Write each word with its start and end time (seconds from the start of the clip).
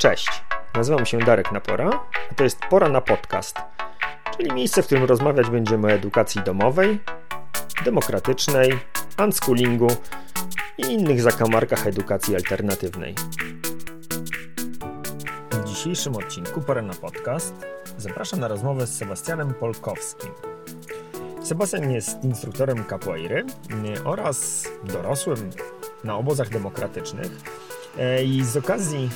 Cześć, 0.00 0.42
nazywam 0.74 1.06
się 1.06 1.18
Darek 1.18 1.52
Napora, 1.52 1.90
a 2.30 2.34
to 2.34 2.44
jest 2.44 2.58
Pora 2.70 2.88
na 2.88 3.00
Podcast, 3.00 3.56
czyli 4.36 4.52
miejsce, 4.52 4.82
w 4.82 4.86
którym 4.86 5.04
rozmawiać 5.04 5.50
będziemy 5.50 5.86
o 5.86 5.90
edukacji 5.90 6.42
domowej, 6.42 7.00
demokratycznej, 7.84 8.78
unschoolingu 9.24 9.86
i 10.78 10.82
innych 10.82 11.22
zakamarkach 11.22 11.86
edukacji 11.86 12.34
alternatywnej. 12.36 13.14
W 15.50 15.64
dzisiejszym 15.64 16.16
odcinku 16.16 16.60
Pora 16.60 16.82
na 16.82 16.94
Podcast 16.94 17.54
zapraszam 17.98 18.40
na 18.40 18.48
rozmowę 18.48 18.86
z 18.86 18.96
Sebastianem 18.96 19.54
Polkowskim. 19.54 20.30
Sebastian 21.42 21.90
jest 21.90 22.24
instruktorem 22.24 22.84
capoeiry 22.84 23.44
oraz 24.04 24.68
dorosłym 24.84 25.50
na 26.04 26.16
obozach 26.16 26.48
demokratycznych 26.48 27.30
e, 27.98 28.24
i 28.24 28.44
z 28.44 28.56
okazji 28.56 29.10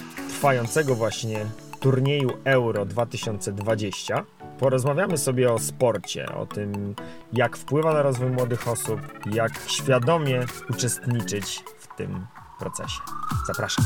trwającego 0.45 0.95
właśnie 0.95 1.47
turnieju 1.81 2.31
Euro 2.45 2.85
2020 2.85 4.25
porozmawiamy 4.59 5.19
sobie 5.19 5.53
o 5.53 5.59
sporcie, 5.59 6.33
o 6.33 6.47
tym 6.47 6.95
jak 7.33 7.57
wpływa 7.57 7.95
na 7.95 8.03
rozwój 8.03 8.31
młodych 8.31 8.69
osób, 8.69 9.01
jak 9.33 9.53
świadomie 9.67 10.45
uczestniczyć 10.71 11.65
w 11.79 11.97
tym 11.97 12.27
procesie. 12.59 13.01
Zapraszam. 13.47 13.85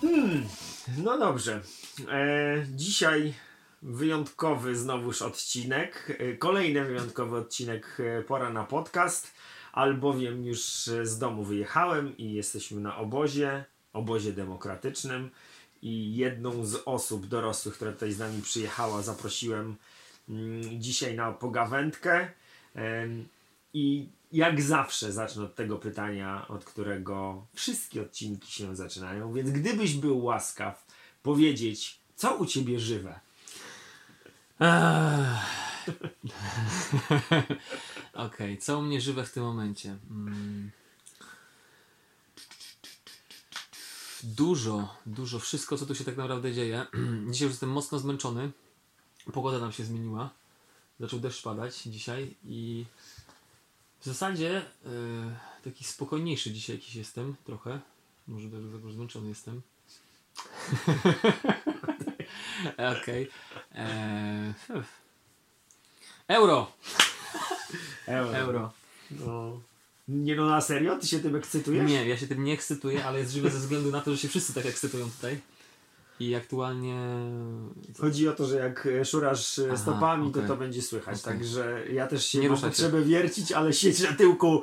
Hmm, 0.00 0.46
no 0.98 1.18
dobrze. 1.18 1.60
E, 2.10 2.66
dzisiaj 2.74 3.34
wyjątkowy 3.82 4.76
znowuż 4.76 5.22
odcinek. 5.22 6.16
E, 6.18 6.36
kolejny 6.36 6.84
wyjątkowy 6.84 7.36
odcinek 7.36 7.98
e, 8.00 8.22
Pora 8.22 8.50
na 8.50 8.64
podcast, 8.64 9.32
albowiem 9.72 10.44
już 10.44 10.60
z 11.02 11.18
domu 11.18 11.44
wyjechałem 11.44 12.16
i 12.16 12.32
jesteśmy 12.32 12.80
na 12.80 12.96
obozie, 12.96 13.64
obozie 13.92 14.32
demokratycznym 14.32 15.30
i 15.82 16.16
jedną 16.16 16.66
z 16.66 16.82
osób 16.84 17.26
dorosłych, 17.26 17.74
która 17.74 17.92
tutaj 17.92 18.12
z 18.12 18.18
nami 18.18 18.42
przyjechała, 18.42 19.02
zaprosiłem 19.02 19.76
mm, 20.28 20.80
dzisiaj 20.80 21.14
na 21.14 21.32
pogawędkę. 21.32 22.28
I 23.74 24.08
jak 24.32 24.62
zawsze 24.62 25.12
zacznę 25.12 25.44
od 25.44 25.54
tego 25.54 25.76
pytania, 25.76 26.48
od 26.48 26.64
którego 26.64 27.46
wszystkie 27.54 28.02
odcinki 28.02 28.52
się 28.52 28.76
zaczynają. 28.76 29.32
Więc 29.32 29.50
gdybyś 29.50 29.94
był 29.94 30.24
łaskaw 30.24 30.86
powiedzieć, 31.22 32.00
co 32.16 32.36
u 32.36 32.46
ciebie 32.46 32.80
żywe? 32.80 33.20
Okej, 38.12 38.26
okay. 38.26 38.56
co 38.56 38.78
u 38.78 38.82
mnie 38.82 39.00
żywe 39.00 39.24
w 39.24 39.32
tym 39.32 39.42
momencie? 39.42 39.96
Mm. 40.10 40.70
Dużo, 44.22 44.94
dużo, 45.06 45.38
wszystko 45.38 45.78
co 45.78 45.86
tu 45.86 45.94
się 45.94 46.04
tak 46.04 46.16
naprawdę 46.16 46.52
dzieje. 46.52 46.86
Dzisiaj 47.30 47.46
już 47.46 47.52
jestem 47.52 47.70
mocno 47.70 47.98
zmęczony. 47.98 48.50
Pogoda 49.32 49.58
nam 49.58 49.72
się 49.72 49.84
zmieniła. 49.84 50.30
Zaczął 51.00 51.20
deszcz 51.20 51.42
padać 51.42 51.82
dzisiaj 51.82 52.34
i 52.44 52.84
w 54.00 54.04
zasadzie 54.04 54.62
yy, 54.84 54.90
taki 55.64 55.84
spokojniejszy 55.84 56.52
dzisiaj 56.52 56.76
jakiś 56.76 56.94
jestem 56.94 57.36
trochę. 57.44 57.80
Może 58.28 58.48
dlatego, 58.48 58.92
zmęczony 58.92 59.28
jestem. 59.28 59.62
Okej. 62.98 62.98
Okay. 62.98 63.28
Eee, 63.74 64.52
euro. 66.28 66.72
Euro. 68.06 68.36
Euro. 68.36 68.72
No. 69.10 69.60
Nie 70.08 70.36
no, 70.36 70.46
na 70.46 70.60
serio? 70.60 70.96
Ty 70.96 71.06
się 71.06 71.20
tym 71.20 71.36
ekscytujesz? 71.36 71.90
Nie, 71.90 72.08
ja 72.08 72.16
się 72.16 72.26
tym 72.26 72.44
nie 72.44 72.52
ekscytuję, 72.52 73.04
ale 73.04 73.18
jest 73.18 73.32
żywe 73.32 73.50
ze 73.50 73.58
względu 73.58 73.90
na 73.90 74.00
to, 74.00 74.10
że 74.10 74.18
się 74.18 74.28
wszyscy 74.28 74.54
tak 74.54 74.66
ekscytują 74.66 75.10
tutaj. 75.10 75.40
I 76.20 76.34
aktualnie. 76.34 76.96
Chodzi 78.00 78.28
o 78.28 78.32
to, 78.32 78.46
że 78.46 78.56
jak 78.56 78.88
szurasz 79.04 79.60
Aha, 79.66 79.76
stopami, 79.76 80.28
okay. 80.28 80.42
to 80.42 80.48
to 80.48 80.56
będzie 80.56 80.82
słychać. 80.82 81.20
Okay. 81.20 81.32
Także 81.32 81.82
ja 81.92 82.06
też 82.06 82.26
się 82.26 82.38
nie 82.38 82.48
mam 82.48 82.58
potrzebę 82.58 83.02
wiercić, 83.02 83.52
ale 83.52 83.72
siedź 83.72 84.00
na 84.00 84.12
tyłku. 84.12 84.62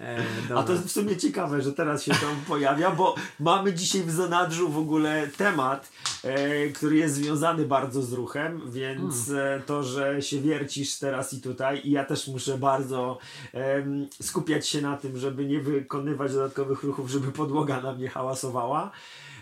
E, 0.00 0.24
A 0.56 0.62
to 0.62 0.72
jest 0.72 0.84
w 0.84 0.90
sumie 0.90 1.16
ciekawe, 1.16 1.62
że 1.62 1.72
teraz 1.72 2.02
się 2.02 2.12
tam 2.12 2.36
pojawia, 2.48 2.90
bo 2.90 3.14
mamy 3.40 3.74
dzisiaj 3.74 4.02
w 4.02 4.10
zanadrzu 4.10 4.68
w 4.68 4.78
ogóle 4.78 5.28
temat, 5.36 5.92
e, 6.24 6.68
który 6.68 6.96
jest 6.96 7.14
związany 7.14 7.66
bardzo 7.66 8.02
z 8.02 8.12
ruchem, 8.12 8.70
więc 8.70 9.26
hmm. 9.26 9.60
E, 9.60 9.62
to, 9.62 9.82
że 9.82 10.22
się 10.22 10.40
wiercisz 10.40 10.98
teraz 10.98 11.32
i 11.32 11.40
tutaj, 11.40 11.80
i 11.84 11.90
ja 11.90 12.04
też 12.04 12.28
muszę 12.28 12.58
bardzo 12.58 13.18
e, 13.54 13.84
skupiać 14.22 14.68
się 14.68 14.80
na 14.80 14.96
tym, 14.96 15.18
żeby 15.18 15.46
nie 15.46 15.60
wykonywać 15.60 16.32
dodatkowych 16.32 16.82
ruchów, 16.82 17.10
żeby 17.10 17.32
podłoga 17.32 17.80
na 17.80 17.92
mnie 17.92 18.08
hałasowała. 18.08 18.90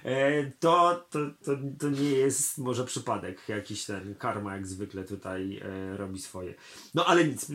E, 0.05 0.51
to, 0.51 1.07
to, 1.11 1.19
to, 1.45 1.53
to 1.79 1.89
nie 1.89 2.11
jest 2.11 2.59
może 2.59 2.85
przypadek. 2.85 3.49
Jakiś 3.49 3.85
ten 3.85 4.15
karma 4.15 4.55
jak 4.55 4.67
zwykle 4.67 5.05
tutaj 5.05 5.61
e, 5.63 5.97
robi 5.97 6.21
swoje. 6.21 6.55
No 6.95 7.05
ale 7.07 7.25
nic. 7.25 7.47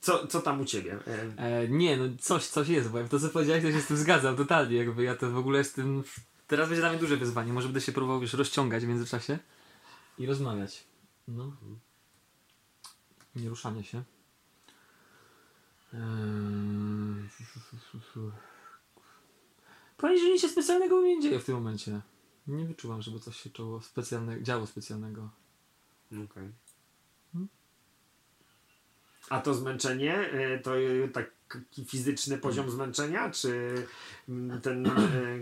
Co, 0.00 0.26
co 0.26 0.40
tam 0.40 0.60
u 0.60 0.64
ciebie? 0.64 0.98
E, 1.06 1.38
e, 1.38 1.68
nie, 1.68 1.96
no 1.96 2.04
coś, 2.20 2.46
coś 2.46 2.68
jest, 2.68 2.88
bo 2.88 2.98
jak 2.98 3.08
to 3.08 3.20
co 3.20 3.28
powiedziałeś, 3.28 3.62
to 3.62 3.72
się 3.72 3.80
z 3.80 3.86
tym 3.86 3.96
zgadzam 3.96 4.36
totalnie. 4.36 4.76
Jakby 4.76 5.02
ja 5.02 5.14
to 5.16 5.30
w 5.30 5.36
ogóle 5.36 5.58
jestem. 5.58 6.02
Teraz 6.46 6.68
będzie 6.68 6.82
dla 6.82 6.90
mnie 6.90 6.98
duże 6.98 7.16
wyzwanie. 7.16 7.52
Może 7.52 7.68
będę 7.68 7.80
się 7.80 7.92
próbował 7.92 8.22
już 8.22 8.34
rozciągać 8.34 8.84
w 8.84 8.88
międzyczasie 8.88 9.38
i 10.18 10.26
rozmawiać. 10.26 10.84
No. 11.28 11.56
Nie 13.36 13.48
ruszanie 13.48 13.84
się. 13.84 14.02
Eee... 15.94 16.80
Nic 20.02 20.42
się 20.42 20.48
specjalnego 20.48 21.02
nie 21.02 21.20
dzieje 21.20 21.40
w 21.40 21.44
tym 21.44 21.54
momencie. 21.54 22.00
Nie 22.46 22.64
wyczuwam, 22.64 23.02
żeby 23.02 23.20
coś 23.20 23.36
się 23.36 23.50
czoło 23.50 23.82
specjalne, 23.82 24.42
działo 24.42 24.66
specjalnego. 24.66 25.30
Okej. 26.12 26.24
Okay. 26.24 26.52
Hmm? 27.32 27.48
A 29.30 29.40
to 29.40 29.54
zmęczenie, 29.54 30.14
e, 30.14 30.58
to 30.58 30.78
e, 30.78 31.08
taki 31.08 31.39
fizyczny 31.86 32.38
poziom 32.38 32.64
hmm. 32.64 32.76
zmęczenia, 32.76 33.30
czy 33.30 33.74
mm, 34.28 34.60
ten, 34.60 34.86
e, 34.86 34.90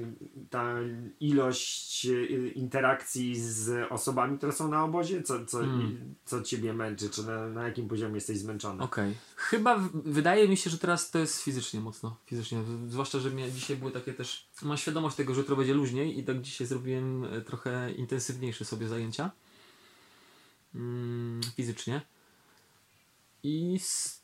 ta 0.50 0.74
ilość 1.20 2.06
interakcji 2.54 3.40
z 3.40 3.92
osobami, 3.92 4.38
które 4.38 4.52
są 4.52 4.68
na 4.68 4.84
obozie, 4.84 5.22
co, 5.22 5.46
co, 5.46 5.58
hmm. 5.58 6.14
co 6.24 6.42
ciebie 6.42 6.72
męczy, 6.72 7.10
czy 7.10 7.26
na, 7.26 7.48
na 7.48 7.66
jakim 7.66 7.88
poziomie 7.88 8.14
jesteś 8.14 8.38
zmęczony? 8.38 8.82
Okej. 8.82 9.10
Okay. 9.10 9.16
Chyba 9.36 9.78
w, 9.78 9.90
wydaje 9.92 10.48
mi 10.48 10.56
się, 10.56 10.70
że 10.70 10.78
teraz 10.78 11.10
to 11.10 11.18
jest 11.18 11.42
fizycznie 11.42 11.80
mocno. 11.80 12.16
Fizycznie. 12.26 12.58
Zwłaszcza, 12.88 13.18
że 13.18 13.30
mnie 13.30 13.52
dzisiaj 13.52 13.76
były 13.76 13.92
takie 13.92 14.14
też. 14.14 14.48
Mam 14.62 14.76
świadomość 14.76 15.16
tego, 15.16 15.34
że 15.34 15.40
jutro 15.40 15.56
będzie 15.56 15.74
luźniej 15.74 16.18
i 16.18 16.24
tak 16.24 16.40
dzisiaj 16.40 16.66
zrobiłem 16.66 17.26
trochę 17.46 17.92
intensywniejsze 17.92 18.64
sobie 18.64 18.88
zajęcia. 18.88 19.30
Mm, 20.74 21.40
fizycznie. 21.56 22.00
I 23.42 23.80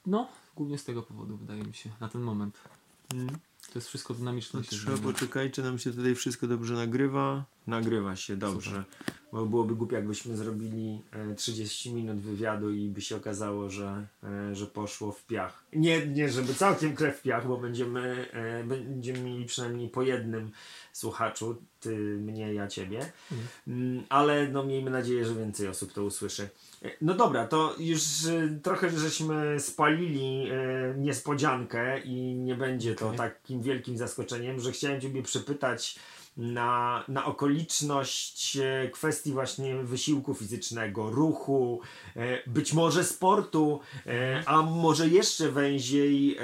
no, 0.06 0.28
głównie 0.56 0.78
z 0.78 0.84
tego 0.84 1.02
powodu 1.02 1.36
wydaje 1.36 1.62
mi 1.62 1.74
się, 1.74 1.90
na 2.00 2.08
ten 2.08 2.20
moment. 2.20 2.58
Mm. 3.14 3.28
To 3.72 3.78
jest 3.78 3.88
wszystko 3.88 4.14
dynamiczne. 4.14 4.60
No, 4.60 4.66
trzeba 4.66 4.98
poczekaj, 4.98 5.50
czy 5.50 5.62
nam 5.62 5.78
się 5.78 5.92
tutaj 5.92 6.14
wszystko 6.14 6.46
dobrze 6.46 6.74
nagrywa. 6.74 7.44
Nagrywa 7.66 8.16
się 8.16 8.36
dobrze. 8.36 8.84
Super. 8.98 9.14
Bo 9.34 9.46
byłoby 9.46 9.74
głupie, 9.74 9.96
jakbyśmy 9.96 10.36
zrobili 10.36 11.00
30 11.36 11.88
e, 11.88 11.92
minut 11.92 12.16
wywiadu 12.16 12.70
i 12.70 12.88
by 12.88 13.00
się 13.00 13.16
okazało, 13.16 13.70
że, 13.70 14.06
e, 14.24 14.54
że 14.54 14.66
poszło 14.66 15.12
w 15.12 15.26
piach. 15.26 15.64
Nie, 15.72 16.06
nie 16.06 16.28
żeby 16.28 16.54
całkiem 16.54 16.94
krew 16.94 17.18
w 17.18 17.22
piach, 17.22 17.48
bo 17.48 17.56
będziemy, 17.56 18.28
e, 18.32 18.64
będziemy 18.64 19.18
mieli 19.18 19.44
przynajmniej 19.44 19.88
po 19.88 20.02
jednym 20.02 20.50
słuchaczu, 20.92 21.56
ty, 21.80 21.96
mnie, 21.98 22.54
ja, 22.54 22.66
ciebie. 22.66 22.98
Mhm. 23.32 23.48
Mm. 23.68 24.04
Ale 24.08 24.48
no 24.48 24.64
miejmy 24.64 24.90
nadzieję, 24.90 25.24
że 25.24 25.34
więcej 25.34 25.68
osób 25.68 25.92
to 25.92 26.04
usłyszy. 26.04 26.48
No 27.00 27.14
dobra, 27.14 27.46
to 27.46 27.74
już 27.78 28.02
trochę 28.62 28.90
żeśmy 28.90 29.60
spalili 29.60 30.50
niespodziankę 30.96 32.00
i 32.00 32.34
nie 32.34 32.54
będzie 32.54 32.94
to 32.94 33.06
okay. 33.06 33.18
takim 33.18 33.62
wielkim 33.62 33.98
zaskoczeniem, 33.98 34.60
że 34.60 34.72
chciałem 34.72 35.00
ciebie 35.00 35.22
przypytać 35.22 35.98
na, 36.36 37.04
na 37.08 37.24
okoliczność 37.24 38.56
e, 38.56 38.88
kwestii 38.88 39.32
właśnie 39.32 39.76
wysiłku 39.76 40.34
fizycznego, 40.34 41.10
ruchu, 41.10 41.80
e, 42.16 42.50
być 42.50 42.72
może 42.72 43.04
sportu, 43.04 43.80
e, 44.06 44.42
a 44.46 44.62
może 44.62 45.08
jeszcze 45.08 45.50
węziej 45.50 46.38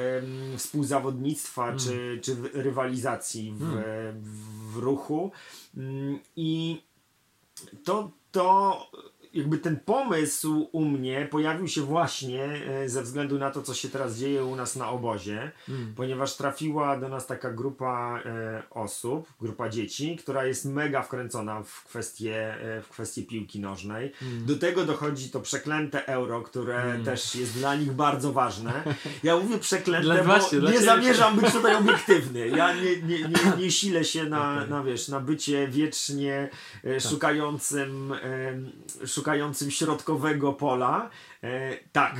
współzawodnictwa 0.56 1.62
hmm. 1.62 1.78
czy, 1.78 2.20
czy 2.22 2.36
rywalizacji 2.52 3.52
w, 3.52 3.58
hmm. 3.58 4.22
w 4.72 4.76
ruchu. 4.76 5.30
Mm, 5.76 6.18
I 6.36 6.82
to, 7.84 8.10
to 8.32 8.76
jakby 9.34 9.58
ten 9.58 9.80
pomysł 9.80 10.68
u 10.72 10.84
mnie 10.84 11.28
pojawił 11.30 11.68
się 11.68 11.82
właśnie 11.82 12.44
e, 12.44 12.88
ze 12.88 13.02
względu 13.02 13.38
na 13.38 13.50
to, 13.50 13.62
co 13.62 13.74
się 13.74 13.88
teraz 13.88 14.16
dzieje 14.18 14.44
u 14.44 14.56
nas 14.56 14.76
na 14.76 14.90
obozie, 14.90 15.50
Mm. 15.68 15.92
ponieważ 15.96 16.36
trafiła 16.36 16.96
do 17.00 17.08
nas 17.08 17.26
taka 17.26 17.50
grupa 17.50 18.20
e, 18.26 18.62
osób, 18.70 19.28
grupa 19.40 19.68
dzieci, 19.68 20.16
która 20.16 20.44
jest 20.44 20.64
mega 20.64 21.02
wkręcona 21.02 21.62
w 21.62 21.84
kwestię, 21.84 22.54
e, 22.54 22.82
w 22.82 22.88
kwestię 22.88 23.22
piłki 23.22 23.60
nożnej. 23.60 24.12
Mm. 24.22 24.46
Do 24.46 24.56
tego 24.56 24.84
dochodzi 24.84 25.30
to 25.30 25.40
przeklęte 25.40 26.06
euro, 26.06 26.42
które 26.42 26.98
też 27.04 27.34
jest 27.34 27.52
dla 27.52 27.74
nich 27.74 27.92
bardzo 27.92 28.32
ważne. 28.32 28.72
Ja 29.22 29.36
mówię 29.36 29.58
przeklęte, 29.58 30.04
Dla- 30.04 30.16
bo 30.18 30.24
właśnie, 30.24 30.58
nie 30.58 30.80
zamierzam 30.80 31.36
być 31.40 31.52
tutaj 31.52 31.76
obiektywny. 31.76 32.48
Ja 32.48 32.74
nie, 32.74 32.96
nie, 33.02 33.18
nie, 33.18 33.52
nie 33.64 33.70
silę 33.70 34.04
się 34.04 34.24
na, 34.24 34.56
Okej. 34.56 34.70
na, 34.70 34.82
wiesz, 34.84 35.08
na 35.08 35.20
bycie 35.20 35.68
wiecznie 35.68 36.48
e, 36.84 37.00
szukającym, 37.00 38.12
e, 38.12 39.06
szukającym 39.20 39.70
środkowego 39.70 40.52
pola. 40.52 41.10
E, 41.42 41.76
tak, 41.92 42.16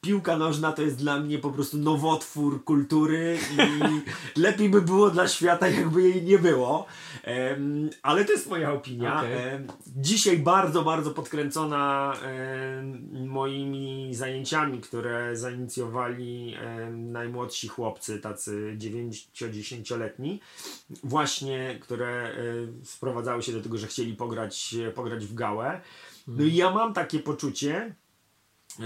piłka 0.00 0.36
nożna 0.36 0.72
to 0.72 0.82
jest 0.82 0.96
dla 0.96 1.20
mnie 1.20 1.38
po 1.38 1.50
prostu 1.50 1.78
nowotwór 1.78 2.64
kultury 2.64 3.38
i 3.58 3.60
lepiej 4.40 4.68
by 4.68 4.82
było 4.82 5.10
dla 5.10 5.28
świata, 5.28 5.68
jakby 5.68 6.02
jej 6.02 6.22
nie 6.22 6.38
było. 6.38 6.86
Em, 7.22 7.90
ale 8.02 8.24
to 8.24 8.32
jest 8.32 8.50
moja 8.50 8.72
opinia. 8.72 9.18
Okej. 9.18 9.32
Em, 9.32 9.66
dzisiaj 9.86 10.38
bardzo, 10.38 10.82
bardzo 10.82 11.10
podkręcona 11.10 12.12
moimi 13.26 14.14
zajęciami, 14.14 14.80
które 14.80 15.36
zainicjowali 15.36 16.56
najmłodsi 16.90 17.68
chłopcy, 17.68 18.18
tacy 18.18 18.76
9-10-letni, 18.78 20.40
właśnie, 21.04 21.78
które 21.80 22.08
e, 22.08 22.34
sprowadzały 22.84 23.42
się 23.42 23.52
do 23.52 23.60
tego, 23.60 23.78
że 23.78 23.86
chcieli 23.86 24.14
pograć, 24.14 24.74
pograć 24.94 25.26
w 25.26 25.34
gałę. 25.34 25.80
No 26.28 26.44
i 26.44 26.54
ja 26.54 26.70
mam 26.70 26.94
takie 26.94 27.18
poczucie, 27.18 27.94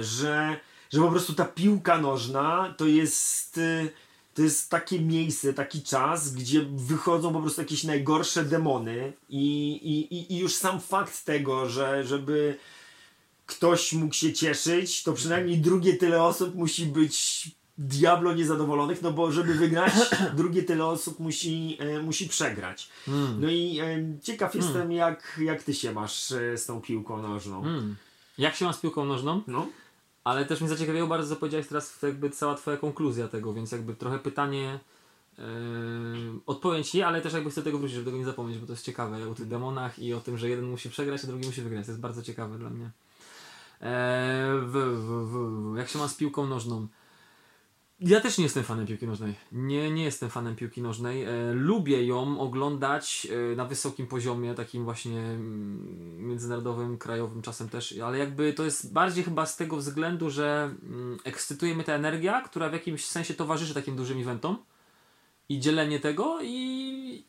że, 0.00 0.60
że 0.92 1.00
po 1.00 1.10
prostu 1.10 1.34
ta 1.34 1.44
piłka 1.44 1.98
nożna 1.98 2.74
to 2.78 2.86
jest, 2.86 3.58
y, 3.58 3.92
to 4.34 4.42
jest 4.42 4.70
takie 4.70 5.00
miejsce, 5.00 5.54
taki 5.54 5.82
czas, 5.82 6.34
gdzie 6.34 6.62
wychodzą 6.76 7.32
po 7.32 7.40
prostu 7.40 7.60
jakieś 7.60 7.84
najgorsze 7.84 8.44
demony 8.44 9.12
i, 9.28 9.70
i, 9.72 10.14
i- 10.14 10.32
i 10.32 10.38
już 10.38 10.54
sam 10.54 10.80
fakt 10.80 11.24
tego, 11.24 11.68
że 11.68 12.04
żeby 12.04 12.58
ktoś 13.46 13.92
mógł 13.92 14.14
się 14.14 14.32
cieszyć, 14.32 15.02
to 15.02 15.12
przynajmniej 15.12 15.58
drugie 15.58 15.96
tyle 15.96 16.22
osób 16.22 16.54
musi 16.54 16.86
być 16.86 17.50
diablo 17.78 18.34
niezadowolonych, 18.34 19.02
no 19.02 19.12
bo 19.12 19.32
żeby 19.32 19.54
wygrać, 19.54 19.92
drugie 20.36 20.62
tyle 20.62 20.86
osób 20.86 21.20
musi, 21.20 21.76
e, 21.80 22.02
musi 22.02 22.28
przegrać. 22.28 22.88
Mm. 23.08 23.40
No 23.40 23.50
i 23.50 23.80
e, 23.80 24.18
ciekaw 24.22 24.54
jestem, 24.54 24.92
jak, 24.92 25.40
jak 25.42 25.62
ty 25.62 25.74
się 25.74 25.92
masz 25.92 26.32
e, 26.32 26.58
z 26.58 26.66
tą 26.66 26.80
piłką 26.80 27.22
nożną. 27.22 27.62
Mm. 27.62 27.96
Jak 28.38 28.54
się 28.54 28.64
ma 28.64 28.72
z 28.72 28.80
piłką 28.80 29.04
nożną? 29.04 29.42
No. 29.46 29.66
Ale 30.24 30.44
też 30.44 30.60
mnie 30.60 30.68
zaciekawiło 30.68 31.06
bardzo, 31.06 31.34
co 31.34 31.40
powiedziałeś 31.40 31.66
teraz, 31.66 32.02
jakby 32.02 32.30
cała 32.30 32.54
twoja 32.54 32.76
konkluzja 32.76 33.28
tego, 33.28 33.52
więc 33.52 33.72
jakby 33.72 33.94
trochę 33.94 34.18
pytanie, 34.18 34.78
yy, 35.38 35.44
odpowiem 36.46 36.84
ci, 36.84 37.02
ale 37.02 37.20
też 37.20 37.32
jakby 37.32 37.50
chcę 37.50 37.62
tego 37.62 37.78
wrócić, 37.78 37.94
żeby 37.94 38.04
tego 38.04 38.18
nie 38.18 38.24
zapomnieć, 38.24 38.58
bo 38.58 38.66
to 38.66 38.72
jest 38.72 38.84
ciekawe 38.84 39.28
o 39.28 39.34
tych 39.34 39.48
demonach 39.48 39.98
i 39.98 40.14
o 40.14 40.20
tym, 40.20 40.38
że 40.38 40.48
jeden 40.48 40.64
musi 40.64 40.90
przegrać, 40.90 41.24
a 41.24 41.26
drugi 41.26 41.46
musi 41.46 41.62
wygrać. 41.62 41.86
To 41.86 41.92
jest 41.92 42.00
bardzo 42.00 42.22
ciekawe 42.22 42.58
dla 42.58 42.70
mnie. 42.70 42.90
Eee, 43.80 44.60
w, 44.60 44.72
w, 44.72 45.72
w, 45.72 45.76
jak 45.76 45.88
się 45.88 45.98
ma 45.98 46.08
z 46.08 46.14
piłką 46.14 46.46
nożną? 46.46 46.86
Ja 48.04 48.20
też 48.20 48.38
nie 48.38 48.44
jestem 48.44 48.64
fanem 48.64 48.86
piłki 48.86 49.06
nożnej. 49.06 49.34
Nie, 49.52 49.90
nie 49.90 50.04
jestem 50.04 50.30
fanem 50.30 50.56
piłki 50.56 50.82
nożnej. 50.82 51.24
E, 51.24 51.52
lubię 51.52 52.06
ją 52.06 52.40
oglądać 52.40 53.26
e, 53.52 53.56
na 53.56 53.64
wysokim 53.64 54.06
poziomie, 54.06 54.54
takim 54.54 54.84
właśnie 54.84 55.20
mm, 55.20 56.28
międzynarodowym, 56.28 56.98
krajowym 56.98 57.42
czasem 57.42 57.68
też, 57.68 57.98
ale 57.98 58.18
jakby 58.18 58.52
to 58.52 58.64
jest 58.64 58.92
bardziej 58.92 59.24
chyba 59.24 59.46
z 59.46 59.56
tego 59.56 59.76
względu, 59.76 60.30
że 60.30 60.74
mm, 60.82 61.18
ekscytuje 61.24 61.74
mnie 61.74 61.84
ta 61.84 61.92
energia, 61.92 62.40
która 62.40 62.68
w 62.68 62.72
jakimś 62.72 63.04
sensie 63.04 63.34
towarzyszy 63.34 63.74
takim 63.74 63.96
dużym 63.96 64.20
eventom 64.20 64.56
i 65.48 65.60
dzielenie 65.60 66.00
tego 66.00 66.38
i, 66.42 67.24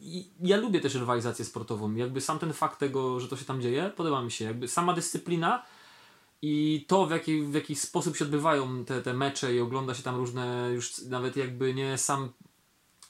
i 0.00 0.30
ja 0.42 0.56
lubię 0.56 0.80
też 0.80 0.94
rywalizację 0.94 1.44
sportową. 1.44 1.94
Jakby 1.94 2.20
sam 2.20 2.38
ten 2.38 2.52
fakt 2.52 2.78
tego, 2.78 3.20
że 3.20 3.28
to 3.28 3.36
się 3.36 3.44
tam 3.44 3.60
dzieje, 3.60 3.92
podoba 3.96 4.22
mi 4.22 4.30
się. 4.30 4.44
Jakby 4.44 4.68
sama 4.68 4.92
dyscyplina 4.92 5.62
i 6.42 6.84
to 6.88 7.06
w 7.06 7.10
jaki, 7.10 7.42
w 7.42 7.54
jaki 7.54 7.76
sposób 7.76 8.16
się 8.16 8.24
odbywają 8.24 8.84
te, 8.84 9.02
te 9.02 9.14
mecze 9.14 9.54
i 9.54 9.60
ogląda 9.60 9.94
się 9.94 10.02
tam 10.02 10.16
różne, 10.16 10.70
już 10.74 10.98
nawet 10.98 11.36
jakby 11.36 11.74
nie 11.74 11.98
sam 11.98 12.32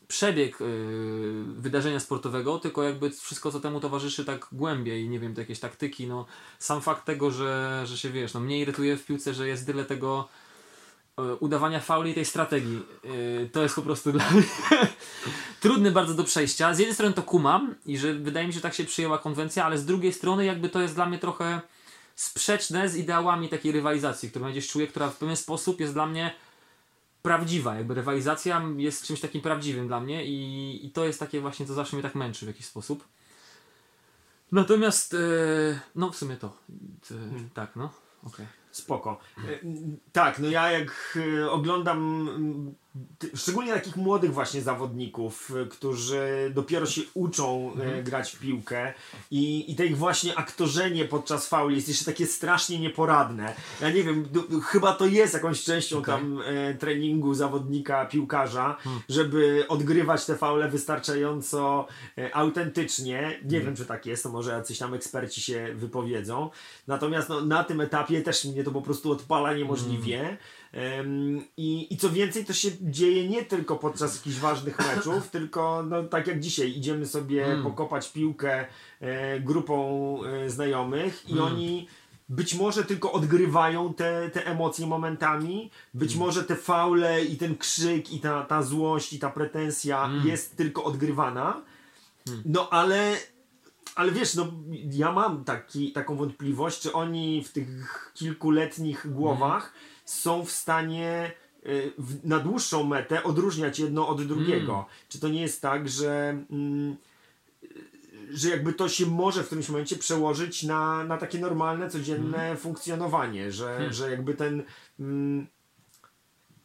przebieg 0.08 0.60
yy, 0.60 1.44
wydarzenia 1.46 2.00
sportowego, 2.00 2.58
tylko 2.58 2.82
jakby 2.82 3.10
wszystko 3.10 3.52
co 3.52 3.60
temu 3.60 3.80
towarzyszy 3.80 4.24
tak 4.24 4.48
głębiej, 4.52 5.08
nie 5.08 5.18
wiem, 5.18 5.34
te 5.34 5.40
jakieś 5.40 5.60
taktyki, 5.60 6.06
no 6.06 6.26
sam 6.58 6.82
fakt 6.82 7.04
tego, 7.04 7.30
że, 7.30 7.82
że 7.86 7.98
się 7.98 8.10
wiesz, 8.10 8.34
no 8.34 8.40
mnie 8.40 8.58
irytuje 8.58 8.96
w 8.96 9.06
piłce, 9.06 9.34
że 9.34 9.48
jest 9.48 9.66
tyle 9.66 9.84
tego 9.84 10.28
yy, 11.18 11.34
udawania 11.34 11.80
fauli 11.80 12.10
i 12.10 12.14
tej 12.14 12.24
strategii. 12.24 12.82
Yy, 13.04 13.50
to 13.52 13.62
jest 13.62 13.74
po 13.74 13.82
prostu 13.82 14.12
dla 14.12 14.30
mnie 14.30 14.42
trudny 15.60 15.90
bardzo 15.90 16.14
do 16.14 16.24
przejścia. 16.24 16.74
Z 16.74 16.78
jednej 16.78 16.94
strony 16.94 17.14
to 17.14 17.22
kumam 17.22 17.74
i 17.86 17.98
że 17.98 18.14
wydaje 18.14 18.46
mi 18.46 18.52
się, 18.52 18.56
że 18.56 18.62
tak 18.62 18.74
się 18.74 18.84
przyjęła 18.84 19.18
konwencja, 19.18 19.64
ale 19.64 19.78
z 19.78 19.84
drugiej 19.84 20.12
strony 20.12 20.44
jakby 20.44 20.68
to 20.68 20.80
jest 20.80 20.94
dla 20.94 21.06
mnie 21.06 21.18
trochę 21.18 21.60
sprzeczne 22.16 22.88
z 22.88 22.96
ideałami 22.96 23.48
takiej 23.48 23.72
rywalizacji, 23.72 24.30
którą 24.30 24.50
gdzieś 24.50 24.68
czuję, 24.68 24.86
która 24.86 25.10
w 25.10 25.16
pewien 25.16 25.36
sposób 25.36 25.80
jest 25.80 25.92
dla 25.92 26.06
mnie 26.06 26.34
prawdziwa. 27.22 27.74
Jakby 27.76 27.94
rywalizacja 27.94 28.62
jest 28.76 29.04
czymś 29.06 29.20
takim 29.20 29.40
prawdziwym 29.40 29.86
dla 29.86 30.00
mnie 30.00 30.24
i, 30.26 30.86
i 30.86 30.90
to 30.90 31.04
jest 31.04 31.20
takie 31.20 31.40
właśnie, 31.40 31.66
co 31.66 31.74
zawsze 31.74 31.96
mnie 31.96 32.02
tak 32.02 32.14
męczy 32.14 32.44
w 32.44 32.48
jakiś 32.48 32.66
sposób. 32.66 33.08
Natomiast, 34.52 35.14
e, 35.14 35.18
no 35.94 36.10
w 36.10 36.16
sumie 36.16 36.36
to. 36.36 36.56
E, 37.10 37.14
Tak, 37.54 37.76
no. 37.76 37.90
Okej. 38.24 38.46
Spoko. 38.70 39.20
E, 39.38 39.42
Tak, 40.12 40.38
no 40.38 40.48
ja 40.48 40.70
jak 40.72 41.18
oglądam 41.50 42.28
szczególnie 43.34 43.72
takich 43.72 43.96
młodych 43.96 44.34
właśnie 44.34 44.62
zawodników, 44.62 45.52
e, 45.62 45.66
którzy 45.66 46.52
dopiero 46.54 46.86
się 46.86 47.00
uczą 47.14 47.72
e, 47.74 48.02
grać 48.02 48.30
w 48.32 48.38
piłkę 48.38 48.92
i, 49.30 49.72
i 49.72 49.76
te 49.76 49.86
ich 49.86 49.96
właśnie 49.96 50.34
aktorzenie 50.38 51.04
podczas 51.04 51.48
fauli 51.48 51.76
jest 51.76 51.88
jeszcze 51.88 52.04
takie 52.04 52.26
strasznie 52.26 52.78
nieporadne. 52.78 53.54
Ja 53.80 53.90
nie 53.90 54.02
wiem, 54.02 54.22
d- 54.32 54.40
d- 54.50 54.60
chyba 54.64 54.92
to 54.92 55.06
jest 55.06 55.34
jakąś 55.34 55.64
częścią 55.64 55.98
Okej. 55.98 56.14
tam 56.14 56.40
e, 56.46 56.74
treningu 56.74 57.34
zawodnika, 57.34 58.06
piłkarza, 58.06 58.76
żeby 59.08 59.64
odgrywać 59.68 60.24
te 60.26 60.36
faule 60.36 60.68
wystarczająco 60.68 61.86
e, 62.18 62.36
autentycznie. 62.36 63.40
Nie 63.44 63.60
wiem, 63.60 63.76
czy 63.76 63.86
tak 63.86 64.06
jest, 64.06 64.22
to 64.22 64.28
może 64.28 64.50
jacyś 64.52 64.78
tam 64.78 64.94
eksperci 64.94 65.40
się 65.40 65.74
wypowiedzą. 65.74 66.50
Natomiast 66.86 67.28
no, 67.28 67.40
na 67.40 67.64
tym 67.64 67.80
etapie 67.80 68.22
też 68.22 68.44
mnie 68.44 68.64
to 68.64 68.70
po 68.70 68.82
prostu 68.82 69.12
odpala 69.12 69.54
niemożliwie. 69.54 70.20
Em, 70.28 70.36
i, 71.56 71.94
I 71.94 71.96
co 71.96 72.10
więcej, 72.10 72.44
to 72.44 72.52
się 72.52 72.70
dzieje 72.80 73.28
nie 73.28 73.44
tylko 73.44 73.76
podczas 73.76 74.16
jakichś 74.16 74.36
ważnych 74.36 74.78
meczów, 74.78 75.28
tylko 75.36 75.84
no, 75.88 76.02
tak 76.02 76.26
jak 76.26 76.40
dzisiaj, 76.40 76.70
idziemy 76.70 77.06
sobie 77.06 77.46
pokopać 77.62 78.12
piłkę 78.12 78.66
e, 79.00 79.40
grupą 79.40 80.18
e, 80.24 80.50
znajomych 80.50 81.30
i 81.30 81.38
oni 81.38 81.88
być 82.28 82.54
może 82.54 82.84
tylko 82.84 83.12
odgrywają 83.12 83.94
te, 83.94 84.30
te 84.30 84.46
emocje 84.46 84.86
momentami, 84.86 85.70
być 85.94 86.16
może 86.16 86.44
te 86.44 86.56
faule 86.56 87.24
i 87.24 87.36
ten 87.36 87.56
krzyk 87.56 88.12
i 88.12 88.20
ta, 88.20 88.44
ta 88.44 88.62
złość 88.62 89.12
i 89.12 89.18
ta 89.18 89.30
pretensja 89.30 90.10
jest 90.24 90.56
tylko 90.56 90.84
odgrywana, 90.84 91.62
no 92.44 92.70
ale 92.70 93.16
ale 93.94 94.12
wiesz, 94.12 94.34
no 94.34 94.52
ja 94.90 95.12
mam 95.12 95.44
taki, 95.44 95.92
taką 95.92 96.16
wątpliwość, 96.16 96.80
czy 96.80 96.92
oni 96.92 97.44
w 97.44 97.52
tych 97.52 98.12
kilkuletnich 98.14 99.12
głowach 99.12 99.72
są 100.06 100.44
w 100.44 100.50
stanie 100.50 101.32
y, 101.66 101.92
na 102.24 102.38
dłuższą 102.38 102.84
metę 102.84 103.22
odróżniać 103.22 103.78
jedno 103.78 104.08
od 104.08 104.26
drugiego. 104.26 104.86
Czy 105.08 105.20
to 105.20 105.28
nie 105.28 105.40
jest 105.40 105.62
tak, 105.62 105.88
że, 105.88 106.44
mm, 106.50 106.96
że 108.30 108.48
jakby 108.48 108.72
to 108.72 108.88
się 108.88 109.06
może 109.06 109.42
w 109.42 109.46
którymś 109.46 109.68
momencie 109.68 109.96
przełożyć 109.96 110.62
na, 110.62 111.04
na 111.04 111.16
takie 111.16 111.38
normalne, 111.38 111.90
codzienne 111.90 112.56
funkcjonowanie, 112.56 113.52
że, 113.52 113.92
że 113.92 114.10
jakby 114.10 114.34
ten 114.34 114.62
mm, 115.00 115.46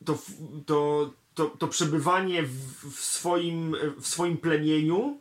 to, 0.06 0.18
to, 0.66 1.12
to, 1.34 1.46
to 1.46 1.68
przebywanie 1.68 2.44
w, 2.44 2.92
w, 2.92 3.00
swoim, 3.00 3.76
w 4.00 4.08
swoim 4.08 4.38
plemieniu, 4.38 5.20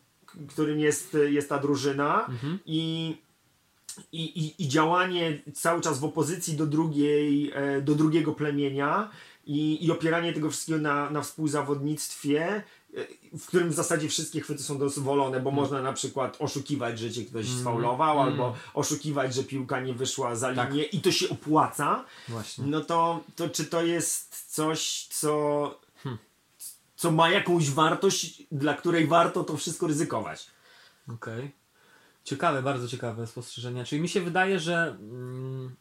którym 0.49 0.81
jest, 0.81 1.17
jest 1.29 1.49
ta 1.49 1.59
drużyna 1.59 2.27
i, 2.67 3.17
i, 4.13 4.25
i, 4.25 4.63
i 4.63 4.69
działanie 4.69 5.39
cały 5.55 5.81
czas 5.81 5.99
w 5.99 6.05
opozycji 6.05 6.57
do, 6.57 6.67
drugiej, 6.67 7.53
e, 7.55 7.83
do 7.83 7.95
drugiego 7.95 8.33
plemienia 8.33 9.11
i, 9.47 9.85
i 9.87 9.91
opieranie 9.91 10.33
tego 10.33 10.51
wszystkiego 10.51 10.79
na, 10.79 11.11
na 11.11 11.23
współzawodnictwie, 11.23 12.63
e, 12.97 13.07
w 13.39 13.47
którym 13.47 13.71
w 13.71 13.75
zasadzie 13.75 14.09
wszystkie 14.09 14.41
chwyty 14.41 14.63
są 14.63 14.79
dozwolone, 14.79 15.41
bo 15.41 15.51
można 15.51 15.83
na 15.83 15.93
przykład 15.93 16.37
oszukiwać, 16.39 16.99
że 16.99 17.11
cię 17.11 17.25
ktoś 17.25 17.47
sfaulował, 17.49 18.21
albo 18.21 18.55
oszukiwać, 18.75 19.35
że 19.35 19.45
piłka 19.45 19.81
nie 19.81 19.95
wyszła 19.95 20.37
za 20.37 20.55
Tak. 20.55 20.71
linię 20.71 20.85
i 20.85 21.01
to 21.01 21.13
się 21.13 21.29
opłaca 21.29 22.05
Właśnie. 22.29 22.65
no 22.67 22.81
to, 22.81 23.21
to 23.37 23.49
czy 23.49 23.65
to 23.65 23.83
jest 23.83 24.47
coś, 24.55 25.07
co, 25.11 25.81
co 26.97 27.11
ma 27.11 27.31
jakąś 27.31 27.71
wartość, 27.71 28.43
dla 28.53 28.75
której 28.75 29.07
warto 29.07 29.45
to 29.45 29.57
wszystko 29.57 29.87
ryzykować? 29.87 30.47
Okej. 31.15 31.60
Ciekawe, 32.25 32.63
bardzo 32.63 32.89
ciekawe 32.89 33.27
spostrzeżenia. 33.27 33.85
Czyli 33.85 34.03
mi 34.03 34.09
się 34.09 34.21
wydaje, 34.21 34.59
że 34.59 34.97
mm, 35.01 35.77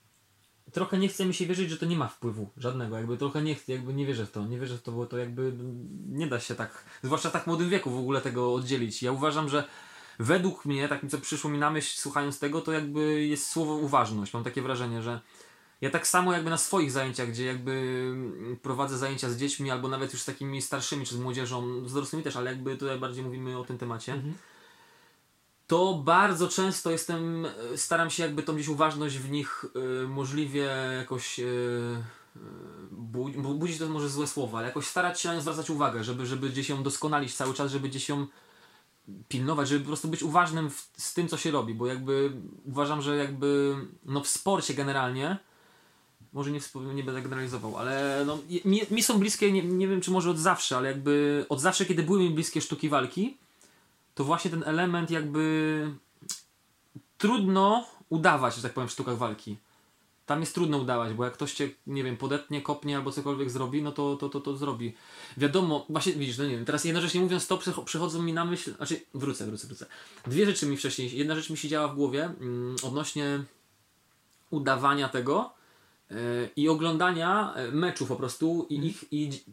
trochę 0.72 0.98
nie 0.98 1.08
chce 1.08 1.25
mi 1.25 1.34
się 1.34 1.46
wierzyć, 1.46 1.69
że 1.69 1.77
to 1.77 1.86
nie 1.86 1.98
ma 1.98 2.08
wpływu 2.08 2.50
żadnego. 2.58 2.98
Jakby 2.98 3.17
trochę 3.17 3.41
nie 3.41 3.55
chcę, 3.55 3.72
jakby 3.72 3.93
nie 3.93 4.05
wierzę 4.05 4.25
w 4.25 4.31
to. 4.31 4.46
Nie 4.46 4.60
wierzę 4.60 4.77
w 4.77 4.81
to, 4.81 4.91
bo 4.91 5.05
to 5.05 5.17
jakby 5.17 5.53
nie 6.08 6.27
da 6.27 6.39
się 6.39 6.55
tak, 6.55 6.84
zwłaszcza 7.03 7.29
w 7.29 7.34
tak 7.34 7.48
młodym 7.48 7.69
wieku 7.69 7.91
w 7.91 7.98
ogóle 7.98 8.22
tego 8.22 8.53
oddzielić. 8.53 9.03
Ja 9.03 9.12
uważam, 9.12 9.50
że 9.50 9.63
według 10.19 10.65
mnie, 10.65 10.88
takim 10.88 11.10
co 11.10 11.17
przyszło 11.17 11.50
mi 11.50 11.58
na 11.58 11.69
myśl 11.69 12.01
słuchając 12.01 12.39
tego, 12.39 12.62
to 12.62 12.72
jakby 12.72 13.25
jest 13.25 13.48
słowo 13.48 13.74
uważność. 13.74 14.34
Mam 14.34 14.43
takie 14.43 14.62
wrażenie, 14.62 15.01
że 15.01 15.22
ja 15.81 15.89
tak 15.89 16.08
samo 16.08 16.34
jakby 16.34 16.50
na 16.50 16.58
swoich 16.58 16.91
zajęciach, 16.91 17.29
gdzie 17.29 17.46
jakby 17.46 17.72
mm, 18.12 18.58
prowadzę 18.62 18.98
zajęcia 18.98 19.29
z 19.29 19.38
dziećmi, 19.38 19.72
albo 19.72 19.88
nawet 19.88 20.13
już 20.13 20.22
z 20.22 20.25
takimi 20.25 20.62
starszymi, 20.62 21.05
czy 21.05 21.15
z 21.15 21.19
młodzieżą, 21.19 21.88
z 21.88 21.93
dorosłymi 21.93 22.24
też, 22.24 22.36
ale 22.36 22.51
jakby 22.51 22.77
tutaj 22.77 23.00
bardziej 23.00 23.24
mówimy 23.24 23.58
o 23.58 23.63
tym 23.63 23.77
temacie, 23.77 24.22
to 25.69 25.93
bardzo 25.93 26.47
często 26.47 26.91
jestem, 26.91 27.45
e, 27.45 27.77
staram 27.77 28.09
się 28.09 28.23
jakby 28.23 28.43
tą 28.43 28.55
gdzieś 28.55 28.67
uważność 28.67 29.17
w 29.17 29.31
nich 29.31 29.65
y, 30.03 30.07
możliwie 30.07 30.69
jakoś 30.97 31.39
y, 31.39 32.03
bu- 32.91 33.29
bu- 33.29 33.55
budzić 33.55 33.77
to 33.77 33.89
może 33.89 34.09
złe 34.09 34.27
słowo, 34.27 34.57
ale 34.57 34.67
jakoś 34.67 34.88
starać 34.88 35.21
się 35.21 35.29
na 35.29 35.35
nią 35.35 35.41
zwracać 35.41 35.69
uwagę, 35.69 36.03
żeby, 36.03 36.25
żeby 36.25 36.49
gdzieś 36.49 36.69
ją 36.69 36.83
doskonalić 36.83 37.35
cały 37.35 37.53
czas, 37.53 37.71
żeby 37.71 37.89
gdzieś 37.89 38.09
ją 38.09 38.27
pilnować, 39.27 39.69
żeby 39.69 39.79
po 39.81 39.88
prostu 39.88 40.07
być 40.07 40.23
uważnym 40.23 40.69
w, 40.69 40.89
z 40.97 41.13
tym, 41.13 41.27
co 41.27 41.38
się 41.38 41.51
robi, 41.51 41.73
bo 41.73 41.88
jakby 41.88 42.31
uważam, 42.65 43.01
że 43.01 43.17
jakby 43.17 43.75
no 44.05 44.23
w 44.23 44.27
sporcie 44.27 44.73
generalnie 44.73 45.38
może 46.33 46.51
nie, 46.51 46.59
nie 46.93 47.03
będę 47.03 47.21
generalizował, 47.21 47.77
ale 47.77 48.23
no, 48.27 48.38
mi, 48.65 48.81
mi 48.91 49.03
są 49.03 49.19
bliskie, 49.19 49.51
nie, 49.51 49.63
nie 49.63 49.88
wiem 49.88 50.01
czy 50.01 50.11
może 50.11 50.29
od 50.29 50.39
zawsze, 50.39 50.77
ale 50.77 50.88
jakby 50.88 51.45
od 51.49 51.61
zawsze, 51.61 51.85
kiedy 51.85 52.03
były 52.03 52.19
mi 52.19 52.29
bliskie 52.29 52.61
sztuki 52.61 52.89
walki, 52.89 53.38
to 54.19 54.23
właśnie 54.23 54.51
ten 54.51 54.63
element 54.65 55.11
jakby 55.11 55.91
trudno 57.17 57.85
udawać, 58.09 58.55
że 58.55 58.61
tak 58.61 58.73
powiem, 58.73 58.88
w 58.88 58.91
sztukach 58.91 59.17
walki. 59.17 59.57
Tam 60.25 60.39
jest 60.39 60.55
trudno 60.55 60.77
udawać, 60.77 61.13
bo 61.13 61.25
jak 61.25 61.33
ktoś 61.33 61.53
cię, 61.53 61.69
nie 61.88 62.03
wiem, 62.03 62.17
podetnie, 62.17 62.61
kopnie 62.61 62.97
albo 62.97 63.11
cokolwiek 63.11 63.49
zrobi, 63.49 63.83
no 63.83 63.91
to 63.91 64.15
to, 64.15 64.29
to, 64.29 64.39
to 64.39 64.57
zrobi. 64.57 64.95
Wiadomo, 65.38 65.85
właśnie 65.89 66.13
widzisz, 66.13 66.38
no 66.38 66.43
nie 66.43 66.55
wiem, 66.55 66.65
teraz 66.65 66.85
jedna 66.85 67.01
rzecz 67.01 67.13
nie 67.13 67.21
mówiąc 67.21 67.47
to, 67.47 67.57
przycho- 67.57 67.83
przychodzą 67.83 68.21
mi 68.21 68.33
na 68.33 68.45
myśl, 68.45 68.75
znaczy 68.75 69.01
wrócę, 69.13 69.45
wrócę, 69.45 69.67
wrócę. 69.67 69.85
Dwie 70.27 70.45
rzeczy 70.45 70.65
mi 70.65 70.77
wcześniej, 70.77 71.17
jedna 71.17 71.35
rzecz 71.35 71.49
mi 71.49 71.57
siedziała 71.57 71.88
w 71.88 71.95
głowie 71.95 72.23
mm, 72.23 72.75
odnośnie 72.83 73.43
udawania 74.49 75.09
tego 75.09 75.53
yy, 76.09 76.49
i 76.55 76.69
oglądania 76.69 77.53
e, 77.53 77.71
meczów 77.71 78.07
po 78.07 78.15
prostu 78.15 78.67
i 78.69 78.88
ich 78.88 79.05
i 79.11 79.43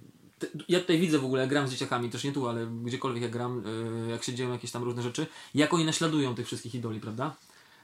ja 0.68 0.80
tutaj 0.80 0.98
widzę 0.98 1.18
w 1.18 1.24
ogóle, 1.24 1.40
jak 1.40 1.50
gram 1.50 1.68
z 1.68 1.70
dzieciakami, 1.70 2.10
też 2.10 2.24
nie 2.24 2.32
tu, 2.32 2.48
ale 2.48 2.66
gdziekolwiek 2.66 3.22
jak 3.22 3.32
gram, 3.32 3.62
yy, 4.06 4.10
jak 4.10 4.24
się 4.24 4.34
dzieją 4.34 4.52
jakieś 4.52 4.70
tam 4.70 4.82
różne 4.82 5.02
rzeczy, 5.02 5.26
jak 5.54 5.74
oni 5.74 5.84
naśladują 5.84 6.34
tych 6.34 6.46
wszystkich 6.46 6.74
idoli, 6.74 7.00
prawda? 7.00 7.34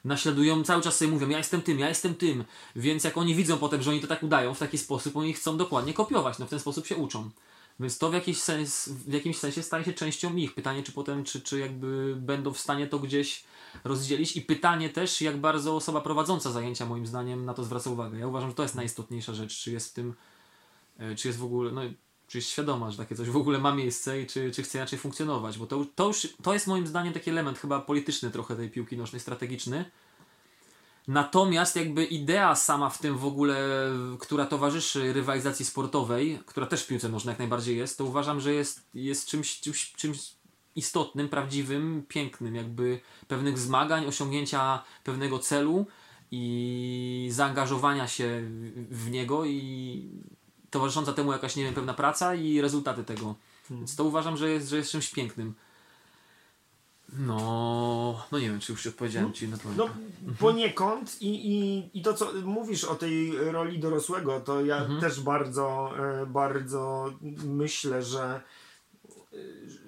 Naśladują, 0.04 0.64
cały 0.64 0.82
czas 0.82 0.96
sobie 0.96 1.10
mówią, 1.10 1.28
ja 1.28 1.38
jestem 1.38 1.62
tym, 1.62 1.78
ja 1.78 1.88
jestem 1.88 2.14
tym, 2.14 2.44
więc 2.76 3.04
jak 3.04 3.18
oni 3.18 3.34
widzą 3.34 3.58
potem, 3.58 3.82
że 3.82 3.90
oni 3.90 4.00
to 4.00 4.06
tak 4.06 4.22
udają 4.22 4.54
w 4.54 4.58
taki 4.58 4.78
sposób, 4.78 5.16
oni 5.16 5.32
chcą 5.32 5.56
dokładnie 5.56 5.94
kopiować, 5.94 6.38
no 6.38 6.46
w 6.46 6.50
ten 6.50 6.58
sposób 6.58 6.86
się 6.86 6.96
uczą. 6.96 7.30
Więc 7.80 7.98
to 7.98 8.10
w, 8.10 8.14
jakiś 8.14 8.42
sens, 8.42 8.88
w 8.88 9.12
jakimś 9.12 9.38
sensie 9.38 9.62
staje 9.62 9.84
się 9.84 9.92
częścią 9.92 10.36
ich. 10.36 10.54
Pytanie, 10.54 10.82
czy 10.82 10.92
potem, 10.92 11.24
czy, 11.24 11.40
czy 11.40 11.58
jakby 11.58 12.16
będą 12.16 12.52
w 12.52 12.58
stanie 12.58 12.86
to 12.86 12.98
gdzieś 12.98 13.44
rozdzielić 13.84 14.36
i 14.36 14.42
pytanie 14.42 14.88
też, 14.88 15.20
jak 15.20 15.40
bardzo 15.40 15.76
osoba 15.76 16.00
prowadząca 16.00 16.50
zajęcia 16.50 16.86
moim 16.86 17.06
zdaniem 17.06 17.44
na 17.44 17.54
to 17.54 17.64
zwraca 17.64 17.90
uwagę. 17.90 18.18
Ja 18.18 18.26
uważam, 18.26 18.48
że 18.48 18.54
to 18.54 18.62
jest 18.62 18.74
najistotniejsza 18.74 19.34
rzecz, 19.34 19.58
czy 19.58 19.72
jest 19.72 19.90
w 19.90 19.92
tym, 19.92 20.14
e, 20.98 21.14
czy 21.14 21.28
jest 21.28 21.38
w 21.38 21.44
ogóle, 21.44 21.72
no 21.72 21.82
czy 22.32 22.38
jest 22.38 22.50
świadoma, 22.50 22.90
że 22.90 22.98
takie 22.98 23.14
coś 23.14 23.30
w 23.30 23.36
ogóle 23.36 23.58
ma 23.58 23.74
miejsce 23.74 24.20
i 24.22 24.26
czy, 24.26 24.50
czy 24.50 24.62
chce 24.62 24.78
inaczej 24.78 24.98
funkcjonować, 24.98 25.58
bo 25.58 25.66
to, 25.66 25.86
to 25.94 26.06
już, 26.06 26.28
to 26.42 26.52
jest 26.52 26.66
moim 26.66 26.86
zdaniem 26.86 27.12
taki 27.12 27.30
element 27.30 27.58
chyba 27.58 27.80
polityczny 27.80 28.30
trochę 28.30 28.56
tej 28.56 28.70
piłki 28.70 28.96
nożnej, 28.96 29.20
strategiczny. 29.20 29.90
Natomiast 31.08 31.76
jakby 31.76 32.04
idea 32.04 32.54
sama 32.54 32.90
w 32.90 32.98
tym 32.98 33.18
w 33.18 33.24
ogóle, 33.24 33.56
która 34.18 34.46
towarzyszy 34.46 35.12
rywalizacji 35.12 35.64
sportowej, 35.64 36.38
która 36.46 36.66
też 36.66 36.82
w 36.82 36.86
piłce 36.86 37.08
nożnej 37.08 37.32
jak 37.32 37.38
najbardziej 37.38 37.76
jest, 37.76 37.98
to 37.98 38.04
uważam, 38.04 38.40
że 38.40 38.54
jest, 38.54 38.86
jest 38.94 39.28
czymś, 39.28 39.60
czymś, 39.60 39.92
czymś 39.92 40.18
istotnym, 40.76 41.28
prawdziwym, 41.28 42.04
pięknym, 42.08 42.54
jakby 42.54 43.00
pewnych 43.28 43.58
zmagań, 43.58 44.06
osiągnięcia 44.06 44.82
pewnego 45.04 45.38
celu 45.38 45.86
i 46.30 47.28
zaangażowania 47.32 48.08
się 48.08 48.42
w 48.90 49.10
niego 49.10 49.44
i 49.44 50.10
towarzysząca 50.72 51.12
temu 51.12 51.32
jakaś, 51.32 51.56
nie 51.56 51.64
wiem, 51.64 51.74
pewna 51.74 51.94
praca 51.94 52.34
i 52.34 52.60
rezultaty 52.60 53.04
tego. 53.04 53.34
Więc 53.70 53.96
to 53.96 54.04
uważam, 54.04 54.36
że 54.36 54.50
jest, 54.50 54.68
że 54.68 54.76
jest 54.76 54.90
czymś 54.90 55.10
pięknym. 55.10 55.54
No, 57.18 58.24
no 58.32 58.38
nie 58.38 58.50
wiem, 58.50 58.60
czy 58.60 58.72
już 58.72 58.86
odpowiedziałem 58.86 59.32
Ci 59.32 59.48
na 59.48 59.56
to. 59.56 59.68
No 59.76 59.88
poniekąd 60.38 61.22
i, 61.22 61.50
i, 61.52 61.90
i 61.98 62.02
to 62.02 62.14
co 62.14 62.32
mówisz 62.44 62.84
o 62.84 62.94
tej 62.94 63.36
roli 63.38 63.78
dorosłego, 63.78 64.40
to 64.40 64.64
ja 64.64 64.76
Mhm. 64.76 65.00
też 65.00 65.20
bardzo, 65.20 65.90
e, 66.22 66.26
bardzo 66.26 67.12
myślę, 67.44 68.02
że, 68.02 68.40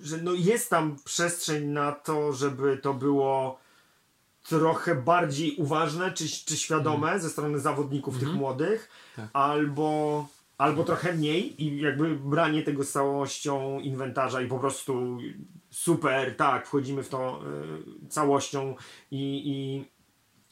że 0.02 0.16
no 0.16 0.32
jest 0.32 0.70
tam 0.70 0.96
przestrzeń 1.04 1.64
na 1.66 1.92
to, 1.92 2.32
żeby 2.32 2.78
to 2.82 2.94
było 2.94 3.58
trochę 4.48 4.94
bardziej 4.94 5.56
uważne 5.56 6.12
czy, 6.12 6.28
czy 6.28 6.56
świadome 6.56 7.20
ze 7.20 7.30
strony 7.30 7.58
zawodników 7.60 8.18
tych 8.18 8.34
młodych, 8.34 8.88
Tak. 9.16 9.28
albo, 9.32 10.26
albo 10.58 10.84
trochę 10.84 11.12
mniej 11.12 11.62
i 11.62 11.80
jakby 11.80 12.16
branie 12.16 12.62
tego 12.62 12.84
z 12.84 12.92
całością 12.92 13.80
inwentarza 13.80 14.42
i 14.42 14.46
po 14.46 14.58
prostu 14.58 15.18
super, 15.70 16.36
tak, 16.36 16.66
wchodzimy 16.66 17.02
w 17.02 17.08
to 17.08 17.40
y, 18.04 18.08
całością 18.08 18.74
i, 19.10 19.42
i 19.44 19.84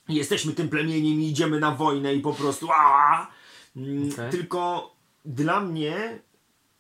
i 0.09 0.14
jesteśmy 0.14 0.52
tym 0.52 0.68
plemieniem 0.68 1.21
i 1.21 1.28
idziemy 1.28 1.61
na 1.61 1.75
wojnę 1.75 2.14
i 2.14 2.21
po 2.21 2.32
prostu 2.32 2.71
aaa! 2.71 3.30
Mm, 3.76 4.11
Okej. 4.12 4.30
Tylko 4.30 4.92
dla 5.25 5.61
mnie 5.61 6.18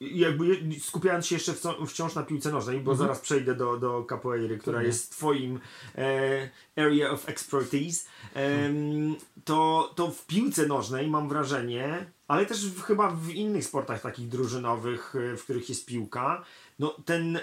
jakby 0.00 0.60
skupiając 0.80 1.26
się 1.26 1.36
jeszcze 1.36 1.52
wciąż 1.86 2.14
na 2.14 2.22
piłce 2.22 2.52
nożnej, 2.52 2.80
bo 2.80 2.94
zaraz 2.94 3.20
przejdę 3.20 3.54
do, 3.54 3.76
do 3.76 4.04
capoeiry, 4.08 4.58
która 4.58 4.82
jest 4.82 5.12
twoim 5.12 5.60
e, 5.98 6.50
area 6.76 7.10
of 7.10 7.28
expertise, 7.28 8.08
em, 8.34 9.16
to, 9.44 9.92
to 9.94 10.10
w 10.10 10.26
piłce 10.26 10.66
nożnej 10.66 11.08
mam 11.08 11.28
wrażenie, 11.28 12.06
ale 12.32 12.46
też 12.46 12.66
w, 12.70 12.82
chyba 12.82 13.10
w 13.10 13.30
innych 13.30 13.64
sportach 13.64 14.00
takich 14.00 14.28
drużynowych, 14.28 15.14
e, 15.32 15.36
w 15.36 15.44
których 15.44 15.68
jest 15.68 15.86
piłka, 15.86 16.44
no 16.78 16.94
ten 17.04 17.40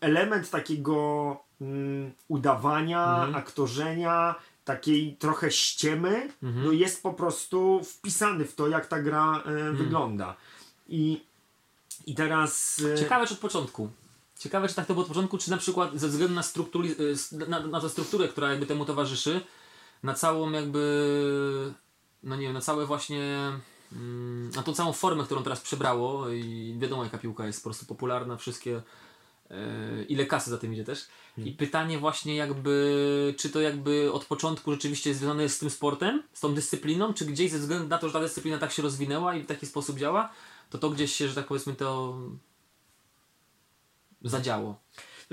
element 0.00 0.50
takiego 0.50 1.36
mm, 1.60 2.12
udawania, 2.28 3.14
Mhm. 3.16 3.34
aktorzenia, 3.34 4.34
takiej 4.64 5.16
trochę 5.16 5.50
ściemy, 5.50 6.28
no 6.42 6.72
jest 6.72 7.02
po 7.02 7.14
prostu 7.14 7.80
wpisany 7.84 8.44
w 8.44 8.54
to, 8.54 8.68
jak 8.68 8.86
ta 8.86 9.02
gra 9.02 9.42
e, 9.46 9.72
wygląda. 9.72 10.36
I, 10.88 11.22
I 12.06 12.14
teraz... 12.14 12.82
e, 12.94 12.98
Ciekawe, 12.98 13.26
czy 13.26 13.34
od 13.34 13.40
początku. 13.40 13.90
Ciekawe, 14.38 14.68
czy 14.68 14.74
tak 14.74 14.86
to 14.86 14.94
było 14.94 15.02
od 15.02 15.08
początku, 15.08 15.38
czy 15.38 15.50
na 15.50 15.56
przykład 15.56 15.90
ze 15.94 16.08
względu 16.08 16.34
na, 16.34 16.40
strukturi- 16.42 17.00
y, 17.00 17.10
s- 17.10 17.32
na, 17.32 17.60
na 17.60 17.80
tę 17.80 17.88
strukturę, 17.88 18.28
która 18.28 18.50
jakby 18.50 18.66
temu 18.66 18.84
towarzyszy, 18.84 19.40
na 20.02 20.14
całą 20.14 20.50
jakby, 20.50 21.74
no 22.22 22.36
nie 22.36 22.42
wiem, 22.42 22.52
na 22.54 22.60
całe 22.60 22.86
właśnie, 22.86 23.52
na 24.56 24.62
tą 24.62 24.72
całą 24.72 24.92
formę, 24.92 25.24
którą 25.24 25.42
teraz 25.42 25.60
przybrało 25.60 26.28
i 26.28 26.76
wiadomo 26.78 27.04
jaka 27.04 27.18
piłka 27.18 27.46
jest 27.46 27.60
po 27.60 27.64
prostu 27.64 27.86
popularna, 27.86 28.36
wszystkie, 28.36 28.82
e, 29.50 30.02
ile 30.08 30.26
kasy 30.26 30.50
za 30.50 30.58
tym 30.58 30.72
idzie 30.72 30.84
też. 30.84 31.06
I 31.38 31.52
pytanie 31.52 31.98
właśnie 31.98 32.36
jakby, 32.36 33.34
czy 33.38 33.50
to 33.50 33.60
jakby 33.60 34.12
od 34.12 34.24
początku 34.24 34.72
rzeczywiście 34.72 35.10
jest 35.10 35.20
związane 35.20 35.48
z 35.48 35.58
tym 35.58 35.70
sportem, 35.70 36.22
z 36.32 36.40
tą 36.40 36.54
dyscypliną, 36.54 37.14
czy 37.14 37.26
gdzieś 37.26 37.50
ze 37.52 37.58
względu 37.58 37.88
na 37.88 37.98
to, 37.98 38.06
że 38.06 38.12
ta 38.12 38.20
dyscyplina 38.20 38.58
tak 38.58 38.72
się 38.72 38.82
rozwinęła 38.82 39.34
i 39.34 39.42
w 39.42 39.46
taki 39.46 39.66
sposób 39.66 39.98
działa, 39.98 40.32
to 40.70 40.78
to 40.78 40.90
gdzieś 40.90 41.12
się, 41.12 41.28
że 41.28 41.34
tak 41.34 41.46
powiedzmy, 41.46 41.74
to 41.74 42.18
zadziało. 44.22 44.80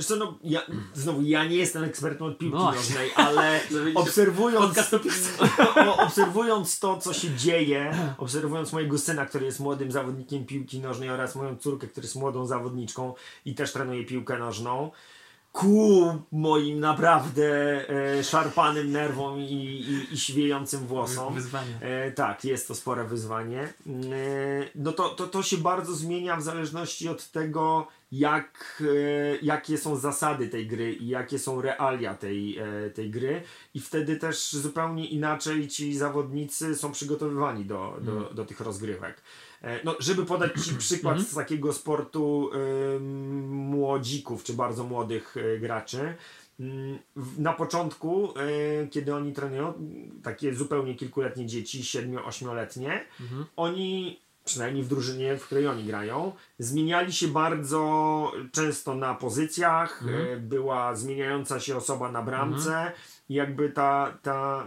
Co, 0.01 0.15
no, 0.15 0.37
ja, 0.43 0.61
znowu, 0.93 1.21
ja 1.21 1.45
nie 1.45 1.55
jestem 1.55 1.83
ekspertem 1.83 2.27
od 2.27 2.37
piłki 2.37 2.57
No. 2.57 2.71
nożnej, 2.71 3.11
ale 3.15 3.59
obserwując, 3.95 4.93
o 4.93 4.99
piłce. 4.99 5.29
o- 5.89 5.97
obserwując 5.97 6.79
to, 6.79 6.97
co 6.97 7.13
się 7.13 7.35
dzieje, 7.35 7.97
obserwując 8.17 8.73
mojego 8.73 8.97
syna, 8.97 9.25
który 9.25 9.45
jest 9.45 9.59
młodym 9.59 9.91
zawodnikiem 9.91 10.45
piłki 10.45 10.79
nożnej 10.79 11.09
oraz 11.09 11.35
moją 11.35 11.57
córkę, 11.57 11.87
która 11.87 12.03
jest 12.03 12.15
młodą 12.15 12.45
zawodniczką 12.45 13.13
i 13.45 13.55
też 13.55 13.71
trenuje 13.73 14.05
piłkę 14.05 14.37
nożną, 14.37 14.91
ku 15.51 16.17
moim 16.31 16.79
naprawdę 16.79 17.45
e, 17.89 18.23
szarpanym 18.23 18.91
nerwom 18.91 19.39
i, 19.39 19.43
i, 19.53 20.13
i 20.13 20.17
świejącym 20.19 20.79
włosom. 20.87 21.33
Wyzwanie. 21.33 21.77
E, 21.81 22.11
tak, 22.11 22.45
jest 22.45 22.67
to 22.67 22.75
spore 22.75 23.03
wyzwanie. 23.03 23.61
E, 23.61 23.73
no 24.75 24.91
to, 24.91 25.09
to, 25.09 25.27
to 25.27 25.43
się 25.43 25.57
bardzo 25.57 25.93
zmienia 25.95 26.37
w 26.37 26.41
zależności 26.43 27.09
od 27.09 27.31
tego, 27.31 27.87
jak, 28.13 28.83
e, 28.85 29.37
jakie 29.41 29.77
są 29.77 29.95
zasady 29.95 30.47
tej 30.47 30.67
gry 30.67 30.93
i 30.93 31.07
jakie 31.07 31.39
są 31.39 31.61
realia 31.61 32.15
tej, 32.15 32.57
e, 32.57 32.89
tej 32.89 33.09
gry. 33.11 33.41
I 33.73 33.79
wtedy 33.79 34.15
też 34.15 34.51
zupełnie 34.53 35.05
inaczej 35.07 35.67
ci 35.67 35.97
zawodnicy 35.97 36.75
są 36.75 36.91
przygotowywani 36.91 37.65
do, 37.65 37.97
do, 38.01 38.33
do 38.33 38.45
tych 38.45 38.59
rozgrywek. 38.59 39.21
E, 39.61 39.83
No, 39.83 39.95
żeby 39.99 40.25
podać 40.25 40.51
Ci 40.65 40.75
przykład 40.85 41.19
z 41.19 41.35
takiego 41.35 41.73
sportu 41.73 42.49
ym, 42.95 43.49
młodzików, 43.49 44.43
czy 44.43 44.53
bardzo 44.53 44.83
młodych 44.83 45.35
e, 45.37 45.59
graczy, 45.59 46.13
mm, 46.59 46.97
na 47.37 47.53
początku, 47.53 48.33
kiedy 48.91 49.15
oni 49.15 49.33
trenują, 49.33 49.73
takie 50.23 50.55
zupełnie 50.55 50.95
kilkuletnie 50.95 51.45
dzieci, 51.45 51.81
7-8-letnie, 51.83 53.05
Mhm. 53.21 53.45
oni, 53.55 54.19
przynajmniej 54.45 54.83
w 54.83 54.87
drużynie, 54.87 55.37
w 55.37 55.45
której 55.45 55.67
oni 55.67 55.83
grają, 55.83 56.31
zmieniali 56.59 57.13
się 57.13 57.27
bardzo 57.27 58.31
często 58.51 58.95
na 58.95 59.15
pozycjach, 59.15 60.01
Mhm. 60.03 60.27
e, 60.27 60.37
była 60.37 60.95
zmieniająca 60.95 61.59
się 61.59 61.77
osoba 61.77 62.11
na 62.11 62.21
bramce 62.21 62.91
i 63.29 63.33
jakby 63.33 63.69
ta, 63.69 64.17
ta 64.21 64.65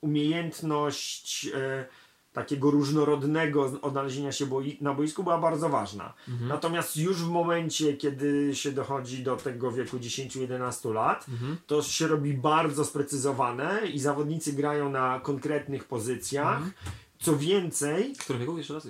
umiejętność 0.00 1.46
e, 1.54 1.86
takiego 2.32 2.70
różnorodnego 2.70 3.70
odnalezienia 3.82 4.32
się 4.32 4.46
boi, 4.46 4.78
na 4.80 4.94
boisku 4.94 5.22
była 5.22 5.38
bardzo 5.38 5.68
ważna. 5.68 6.12
Mhm. 6.28 6.48
Natomiast 6.48 6.96
już 6.96 7.16
w 7.22 7.28
momencie, 7.28 7.96
kiedy 7.96 8.54
się 8.54 8.72
dochodzi 8.72 9.22
do 9.22 9.36
tego 9.36 9.72
wieku 9.72 9.98
10-11 9.98 10.92
lat, 10.92 11.26
Mhm. 11.28 11.56
to 11.66 11.82
się 11.82 12.06
robi 12.06 12.34
bardzo 12.34 12.84
sprecyzowane 12.84 13.80
i 13.94 13.98
zawodnicy 13.98 14.52
grają 14.52 14.90
na 14.90 15.20
konkretnych 15.20 15.84
pozycjach. 15.84 16.56
Mhm. 16.56 16.72
Co 17.20 17.36
więcej, 17.36 18.14
W 18.14 18.18
którym 18.18 18.40
wieku 18.40 18.58
jeszcze 18.58 18.74
raz? 18.74 18.88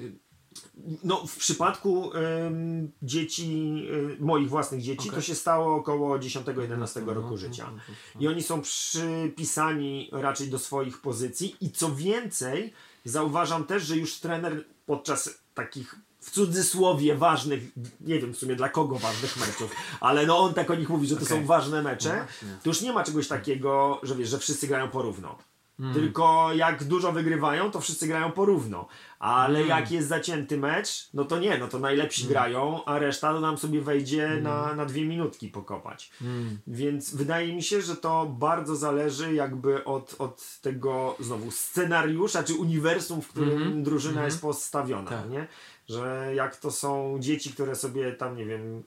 No, 1.05 1.27
w 1.27 1.37
przypadku 1.37 2.11
ym, 2.15 2.93
dzieci, 3.03 3.83
y, 4.21 4.25
moich 4.25 4.49
własnych 4.49 4.83
dzieci, 4.83 5.09
Okej. 5.09 5.21
to 5.21 5.27
się 5.27 5.35
stało 5.35 5.77
około 5.77 6.19
10-11 6.19 7.07
roku 7.15 7.31
No, 7.31 7.37
życia. 7.37 7.71
no. 8.15 8.21
I 8.21 8.29
oni 8.29 8.43
są 8.43 8.63
przypisani 8.63 10.09
raczej 10.13 10.49
do 10.51 10.59
swoich 10.59 11.01
pozycji. 11.01 11.57
I 11.61 11.71
co 11.71 11.95
więcej, 11.95 12.73
zauważam 13.05 13.65
też, 13.65 13.83
że 13.83 13.97
już 13.97 14.21
trener 14.21 14.65
podczas 14.87 15.39
takich 15.55 15.95
w 16.21 16.31
cudzysłowie 16.31 17.15
ważnych, 17.15 17.63
nie 18.01 18.19
wiem 18.19 18.33
w 18.35 18.37
sumie 18.37 18.57
dla 18.57 18.69
kogo 18.69 18.99
ważnych 18.99 19.37
meczów, 19.37 19.71
ale 20.01 20.27
no 20.27 20.39
on 20.39 20.55
tak 20.55 20.71
o 20.71 20.75
nich 20.75 20.89
mówi, 20.89 21.07
że 21.07 21.17
to 21.17 21.23
Okej. 21.23 21.39
są 21.39 21.47
ważne 21.47 21.83
mecze, 21.83 22.27
to 22.63 22.71
już 22.71 22.81
nie 22.81 22.93
ma 22.93 23.05
czegoś 23.05 23.29
takiego, 23.29 24.01
że 24.03 24.15
wiesz, 24.17 24.29
że 24.29 24.39
wszyscy 24.39 24.67
grają 24.67 24.89
porówno. 24.89 25.39
Mm. 25.80 25.95
Tylko 25.95 26.50
jak 26.54 26.85
dużo 26.85 27.12
wygrywają, 27.12 27.71
to 27.71 27.80
wszyscy 27.80 28.06
grają 28.06 28.33
porówno. 28.33 28.87
Ale 29.18 29.59
Mm. 29.59 29.68
jak 29.68 29.90
jest 29.90 30.09
zacięty 30.09 30.59
mecz, 30.59 31.09
no 31.14 31.25
to 31.25 31.38
nie, 31.38 31.59
no 31.59 31.68
to 31.68 31.78
najlepsi 31.78 32.26
grają, 32.26 32.85
a 32.85 32.99
reszta 32.99 33.33
to 33.33 33.40
nam 33.40 33.59
sobie 33.59 33.80
wejdzie 33.80 34.28
na, 34.42 34.75
na 34.75 34.85
dwie 34.87 35.04
minutki 35.04 35.49
pokopać. 35.49 36.11
Mm. 36.23 36.59
Więc 36.66 37.14
wydaje 37.14 37.54
mi 37.54 37.62
się, 37.62 37.80
że 37.83 37.97
to 37.97 38.26
bardzo 38.38 38.76
zależy 38.76 39.35
jakby 39.35 39.85
od, 39.85 40.14
od 40.18 40.59
tego 40.61 41.16
znowu 41.21 41.50
scenariusza 41.50 42.42
czy 42.42 42.54
uniwersum, 42.54 43.23
w 43.23 43.28
którym 43.28 43.56
Mhm. 43.62 43.83
drużyna 43.83 44.11
Mhm. 44.12 44.26
jest 44.26 44.40
postawiona, 44.42 45.11
Tak. 45.11 45.30
nie? 45.30 45.47
Że 45.88 46.33
jak 46.35 46.56
to 46.56 46.71
są 46.71 47.16
dzieci, 47.21 47.52
które 47.52 47.75
sobie 47.75 48.12
tam, 48.12 48.37
nie 48.37 48.47
wiem, 48.47 48.83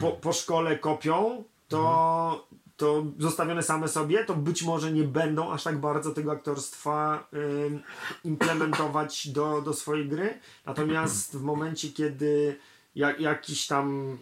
po, 0.00 0.10
po 0.12 0.32
szkole 0.32 0.78
kopią, 0.78 1.44
to, 1.68 2.46
to 2.76 3.04
zostawione 3.18 3.62
same 3.62 3.88
sobie, 3.88 4.24
to 4.24 4.34
być 4.34 4.62
może 4.62 4.92
nie 4.92 5.04
będą 5.04 5.52
aż 5.52 5.62
tak 5.62 5.80
bardzo 5.80 6.10
tego 6.10 6.32
aktorstwa 6.32 7.28
ym, 7.66 7.82
implementować 8.24 9.28
do, 9.28 9.62
do 9.62 9.72
swojej 9.72 10.08
gry. 10.08 10.38
Natomiast 10.66 11.36
w 11.36 11.42
momencie, 11.42 11.88
kiedy 11.88 12.56
jak, 12.94 13.20
jakiś 13.20 13.66
tam, 13.66 14.18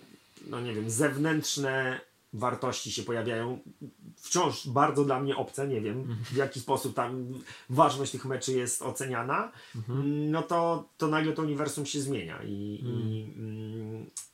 no 0.47 0.61
nie 0.61 0.75
wiem, 0.75 0.91
zewnętrzne 0.91 2.01
wartości 2.33 2.93
się 2.93 3.03
pojawiają, 3.03 3.59
wciąż 4.17 4.67
bardzo 4.67 5.05
dla 5.05 5.21
mnie 5.21 5.37
obce, 5.37 5.69
nie 5.69 5.81
wiem 5.81 6.17
w 6.33 6.37
jaki 6.37 6.61
sposób 6.61 6.95
tam 6.95 7.27
ważność 7.71 8.13
tych 8.13 8.25
meczy 8.25 8.53
jest 8.53 8.83
oceniana, 8.83 9.53
no 10.05 10.43
to, 10.43 10.89
to 10.97 11.07
nagle 11.07 11.33
to 11.33 11.43
uniwersum 11.43 11.87
się 11.87 12.01
zmienia 12.01 12.43
i, 12.43 12.81
i, 12.83 13.33
mm, 13.39 14.07
i 14.07 14.32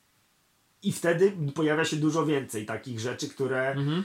wtedy 0.93 1.33
pojawia 1.55 1.85
się 1.85 1.97
dużo 1.97 2.27
więcej 2.27 2.67
takich 2.67 3.01
rzeczy, 3.01 3.29
które 3.29 3.71
Mhm. 3.73 4.05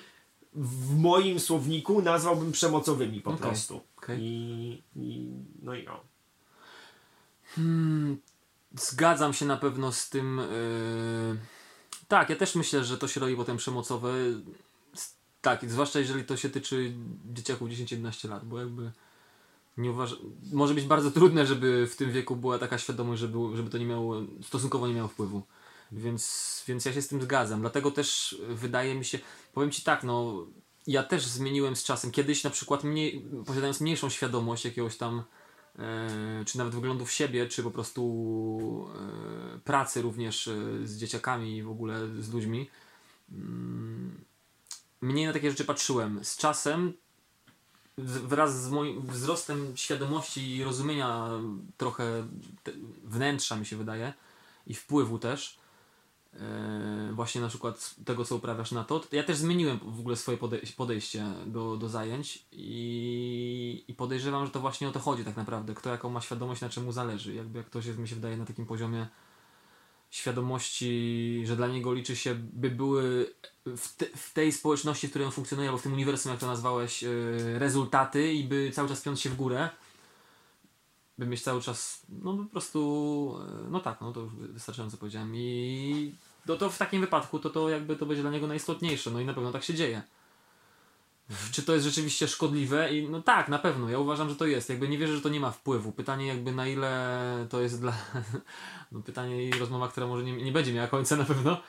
w 0.53 0.97
moim 0.97 1.39
słowniku 1.39 2.01
nazwałbym 2.01 2.51
przemocowymi 2.51 3.21
po 3.21 3.29
Okej, 3.29 3.41
prostu. 3.41 3.81
okej. 3.97 4.19
I, 4.21 4.83
I 4.95 5.29
no 5.61 5.75
i 5.75 5.87
o. 5.87 6.03
Hmm, 7.55 8.17
zgadzam 8.79 9.33
się 9.33 9.45
na 9.45 9.57
pewno 9.57 9.91
z 9.91 10.09
tym. 10.09 10.37
Yy... 10.37 11.37
Tak, 12.07 12.29
ja 12.29 12.35
też 12.35 12.55
myślę, 12.55 12.83
że 12.83 12.97
to 12.97 13.07
się 13.07 13.19
robi 13.19 13.35
potem 13.35 13.57
przemocowe. 13.57 14.13
Tak, 15.41 15.71
zwłaszcza 15.71 15.99
jeżeli 15.99 16.23
to 16.23 16.37
się 16.37 16.49
tyczy 16.49 16.93
dzieciaków 17.33 17.69
10-11 17.69 18.29
lat, 18.29 18.45
bo 18.45 18.59
jakby 18.59 18.91
nie 19.77 19.91
uważam. 19.91 20.17
Może 20.53 20.73
być 20.73 20.85
bardzo 20.85 21.11
trudne, 21.11 21.45
żeby 21.45 21.87
w 21.87 21.95
tym 21.95 22.11
wieku 22.11 22.35
była 22.35 22.59
taka 22.59 22.77
świadomość, 22.77 23.19
żeby, 23.21 23.37
żeby 23.55 23.69
to 23.69 23.77
nie 23.77 23.85
miało, 23.85 24.15
stosunkowo 24.41 24.87
nie 24.87 24.93
miało 24.93 25.07
wpływu. 25.07 25.41
Więc, 25.93 26.63
więc 26.67 26.85
ja 26.85 26.93
się 26.93 27.01
z 27.01 27.07
tym 27.07 27.21
zgadzam. 27.21 27.61
Dlatego 27.61 27.91
też 27.91 28.37
wydaje 28.49 28.95
mi 28.95 29.05
się, 29.05 29.19
powiem 29.53 29.71
Ci 29.71 29.83
tak, 29.83 30.03
no 30.03 30.45
ja 30.87 31.03
też 31.03 31.25
zmieniłem 31.25 31.75
z 31.75 31.83
czasem. 31.83 32.11
Kiedyś 32.11 32.43
na 32.43 32.49
przykład 32.49 32.83
mniej, 32.83 33.25
posiadając 33.45 33.81
mniejszą 33.81 34.09
świadomość 34.09 34.65
jakiegoś 34.65 34.97
tam 34.97 35.23
e, 35.79 36.45
czy 36.45 36.57
nawet 36.57 36.75
wyglądów 36.75 37.11
siebie, 37.11 37.47
czy 37.47 37.63
po 37.63 37.71
prostu 37.71 38.89
e, 39.55 39.59
pracy 39.59 40.01
również 40.01 40.47
e, 40.47 40.53
z 40.83 40.97
dzieciakami 40.97 41.57
i 41.57 41.63
w 41.63 41.69
ogóle 41.69 42.07
z 42.19 42.33
ludźmi. 42.33 42.69
Mm, 43.31 44.23
mniej 45.01 45.25
na 45.25 45.33
takie 45.33 45.51
rzeczy 45.51 45.65
patrzyłem. 45.65 46.23
Z 46.23 46.37
czasem 46.37 46.93
wraz 47.97 48.63
z 48.63 48.69
moim 48.69 49.01
wzrostem 49.07 49.77
świadomości 49.77 50.55
i 50.55 50.63
rozumienia 50.63 51.29
trochę 51.77 52.27
te, 52.63 52.71
wnętrza 53.03 53.55
mi 53.55 53.65
się 53.65 53.77
wydaje 53.77 54.13
i 54.67 54.73
wpływu 54.73 55.19
też 55.19 55.62
właśnie 57.11 57.41
na 57.41 57.47
przykład 57.47 57.95
tego 58.05 58.25
co 58.25 58.35
uprawiasz 58.35 58.71
na 58.71 58.83
to, 58.83 59.01
ja 59.11 59.23
też 59.23 59.37
zmieniłem 59.37 59.79
w 59.83 59.99
ogóle 59.99 60.15
swoje 60.15 60.37
podej- 60.37 60.75
podejście 60.75 61.25
do, 61.45 61.77
do 61.77 61.89
zajęć 61.89 62.45
i, 62.51 63.85
i 63.87 63.93
podejrzewam, 63.93 64.45
że 64.45 64.51
to 64.51 64.59
właśnie 64.59 64.87
o 64.87 64.91
to 64.91 64.99
chodzi 64.99 65.25
tak 65.25 65.37
naprawdę, 65.37 65.73
kto 65.73 65.89
jaką 65.89 66.09
ma 66.09 66.21
świadomość 66.21 66.61
na 66.61 66.69
czemu 66.69 66.91
zależy, 66.91 67.33
jakby 67.33 67.57
jak 67.57 67.67
ktoś 67.67 67.85
jest 67.85 67.99
mi 67.99 68.07
się 68.07 68.15
wydaje 68.15 68.37
na 68.37 68.45
takim 68.45 68.65
poziomie 68.65 69.07
świadomości, 70.09 71.43
że 71.45 71.55
dla 71.55 71.67
niego 71.67 71.93
liczy 71.93 72.15
się, 72.15 72.35
by 72.35 72.69
były 72.69 73.33
w, 73.65 73.95
te, 73.95 74.05
w 74.05 74.33
tej 74.33 74.51
społeczności, 74.51 75.07
w 75.07 75.09
której 75.09 75.25
on 75.25 75.31
funkcjonuje, 75.31 75.69
albo 75.69 75.79
w 75.79 75.83
tym 75.83 75.93
uniwersum, 75.93 76.31
jak 76.31 76.39
to 76.39 76.47
nazwałeś, 76.47 77.03
yy, 77.03 77.59
rezultaty 77.59 78.33
i 78.33 78.43
by 78.43 78.71
cały 78.71 78.89
czas 78.89 79.01
piąć 79.01 79.21
się 79.21 79.29
w 79.29 79.35
górę, 79.35 79.69
by 81.17 81.25
mieć 81.25 81.41
cały 81.41 81.61
czas, 81.61 82.05
no 82.09 82.37
po 82.37 82.45
prostu, 82.45 83.39
yy, 83.63 83.69
no 83.69 83.79
tak, 83.79 84.01
no 84.01 84.13
to 84.13 84.19
już 84.19 84.33
wystarczająco 84.35 84.97
powiedziałem 84.97 85.35
i 85.35 86.15
no 86.45 86.55
to 86.55 86.69
w 86.69 86.77
takim 86.77 87.01
wypadku 87.01 87.39
to, 87.39 87.49
to 87.49 87.69
jakby 87.69 87.95
to 87.95 88.05
będzie 88.05 88.21
dla 88.21 88.31
niego 88.31 88.47
najistotniejsze, 88.47 89.11
no 89.11 89.19
i 89.19 89.25
na 89.25 89.33
pewno 89.33 89.51
tak 89.51 89.63
się 89.63 89.73
dzieje. 89.73 90.01
Czy 91.51 91.63
to 91.63 91.73
jest 91.73 91.85
rzeczywiście 91.85 92.27
szkodliwe? 92.27 92.93
I 92.95 93.09
no 93.09 93.21
tak, 93.21 93.49
na 93.49 93.59
pewno. 93.59 93.89
Ja 93.89 93.99
uważam, 93.99 94.29
że 94.29 94.35
to 94.35 94.45
jest. 94.45 94.69
Jakby 94.69 94.87
nie 94.87 94.97
wierzę, 94.97 95.15
że 95.15 95.21
to 95.21 95.29
nie 95.29 95.39
ma 95.39 95.51
wpływu. 95.51 95.91
Pytanie 95.91 96.27
jakby 96.27 96.51
na 96.51 96.67
ile 96.67 97.47
to 97.49 97.61
jest 97.61 97.81
dla... 97.81 97.93
No 98.91 99.01
pytanie 99.01 99.45
i 99.45 99.51
rozmowa, 99.51 99.87
która 99.87 100.07
może 100.07 100.23
nie, 100.23 100.31
nie 100.33 100.51
będzie 100.51 100.73
miała 100.73 100.87
końca 100.87 101.15
na 101.15 101.25
pewno, 101.25 101.61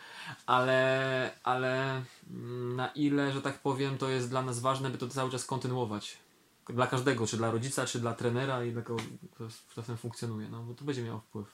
ale, 0.47 1.31
ale 1.43 2.03
mm, 2.31 2.77
na 2.77 2.89
ile, 2.89 3.33
że 3.33 3.43
tak 3.43 3.59
powiem, 3.59 3.99
to 3.99 4.09
jest 4.09 4.31
dla 4.31 4.43
nas 4.43 4.61
ważne, 4.61 4.91
by 4.91 4.99
to 4.99 5.09
cały 5.09 5.31
czas 5.31 5.47
kontynuować. 5.47 6.19
Dla 6.69 6.87
każdego, 6.87 7.27
czy 7.27 7.37
dla 7.37 7.51
rodzica, 7.51 7.87
czy 7.87 8.01
dla 8.01 8.15
trenera 8.15 8.65
i 8.65 8.73
dla 8.73 8.83
kogo 8.83 9.03
kto 9.35 9.45
czasem 9.75 9.97
funkcjonuje. 9.97 10.49
No 10.49 10.63
bo 10.63 10.75
to 10.75 10.85
będzie 10.85 11.03
miało 11.03 11.21
wpływ. 11.21 11.47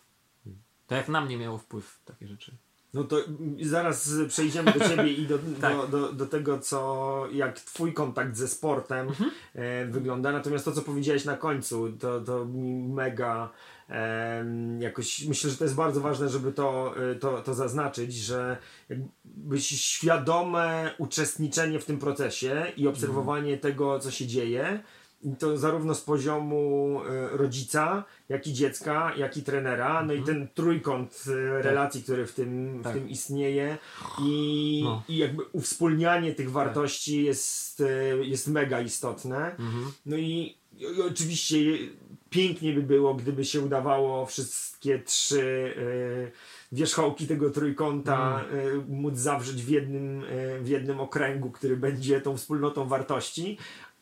Tak 0.86 0.98
jak 0.98 1.08
na 1.08 1.20
mnie 1.20 1.36
miało 1.36 1.58
wpływ 1.58 2.00
takie 2.04 2.26
rzeczy. 2.26 2.56
No 2.94 3.04
to 3.04 3.16
zaraz 3.62 4.10
przejdziemy 4.28 4.72
do 4.72 4.88
ciebie 4.88 5.12
i 5.12 5.26
do, 5.26 5.38
Tak. 5.60 5.76
do, 5.76 5.86
do, 5.88 6.12
do 6.12 6.26
tego, 6.26 6.58
co 6.58 7.24
jak 7.32 7.60
twój 7.60 7.92
kontakt 7.92 8.36
ze 8.36 8.48
sportem 8.48 9.08
Mhm. 9.08 9.30
e, 9.54 9.86
wygląda. 9.86 10.32
Natomiast 10.32 10.64
to, 10.64 10.72
co 10.72 10.82
powiedziałeś 10.82 11.24
na 11.24 11.36
końcu, 11.36 11.92
to, 11.92 12.20
to 12.20 12.44
mi 12.44 12.88
mega 12.88 13.50
em, 13.88 14.82
jakoś 14.82 15.24
myślę, 15.24 15.50
że 15.50 15.56
to 15.56 15.64
jest 15.64 15.76
bardzo 15.76 16.00
ważne, 16.00 16.28
żeby 16.28 16.52
to, 16.52 16.94
e, 17.10 17.14
to, 17.14 17.42
to 17.42 17.54
zaznaczyć, 17.54 18.14
że 18.14 18.56
jakbyś 18.88 19.66
świadome 19.66 20.94
uczestniczenie 20.98 21.78
w 21.78 21.84
tym 21.84 21.98
procesie 21.98 22.72
i 22.76 22.86
obserwowanie 22.88 23.58
tego, 23.58 23.98
co 23.98 24.10
się 24.10 24.26
dzieje. 24.26 24.82
I 25.22 25.36
to 25.36 25.58
zarówno 25.58 25.94
z 25.94 26.00
poziomu 26.00 27.00
e, 27.04 27.36
rodzica, 27.36 28.04
jak 28.28 28.46
i 28.46 28.52
dziecka, 28.52 29.12
jak 29.16 29.36
i 29.36 29.42
trenera. 29.42 30.04
No 30.04 30.12
i 30.12 30.22
ten 30.22 30.48
trójkąt 30.54 31.24
e, 31.28 31.62
relacji, 31.62 32.02
który 32.02 32.26
w 32.26 32.34
tym, 32.34 32.80
Tak. 32.84 32.92
w 32.92 32.96
tym 32.96 33.08
istnieje. 33.08 33.78
I, 34.24 34.80
No. 34.84 35.02
I 35.08 35.16
jakby 35.16 35.42
uwspólnianie 35.52 36.34
tych 36.34 36.50
wartości 36.50 37.24
jest, 37.24 37.80
e, 37.80 38.16
jest 38.24 38.48
mega 38.48 38.80
istotne. 38.80 39.50
Mhm. 39.56 39.92
No 40.06 40.16
i, 40.16 40.56
i 40.78 41.02
oczywiście 41.10 41.58
pięknie 42.30 42.72
by 42.72 42.82
było, 42.82 43.14
gdyby 43.14 43.44
się 43.44 43.60
udawało 43.60 44.26
wszystkie 44.26 44.98
trzy 44.98 45.74
e, 45.76 46.50
wierzchołki 46.72 47.26
tego 47.26 47.50
trójkąta 47.50 48.44
e, 48.44 48.92
móc 48.92 49.18
zawrzeć 49.18 49.62
w 49.62 49.68
jednym, 49.68 50.24
e, 50.24 50.60
w 50.60 50.68
jednym 50.68 51.00
okręgu, 51.00 51.50
który 51.50 51.76
będzie 51.76 52.20
tą 52.20 52.36
wspólnotą 52.36 52.88
wartości, 52.88 53.58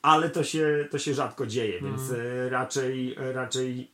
ale 0.09 0.31
to 0.31 0.45
się, 0.45 0.89
to 0.91 0.99
się 0.99 1.15
rzadko 1.15 1.47
dzieje, 1.47 1.81
więc 1.83 2.11
e, 2.11 2.49
raczej, 2.49 3.15
raczej 3.19 3.91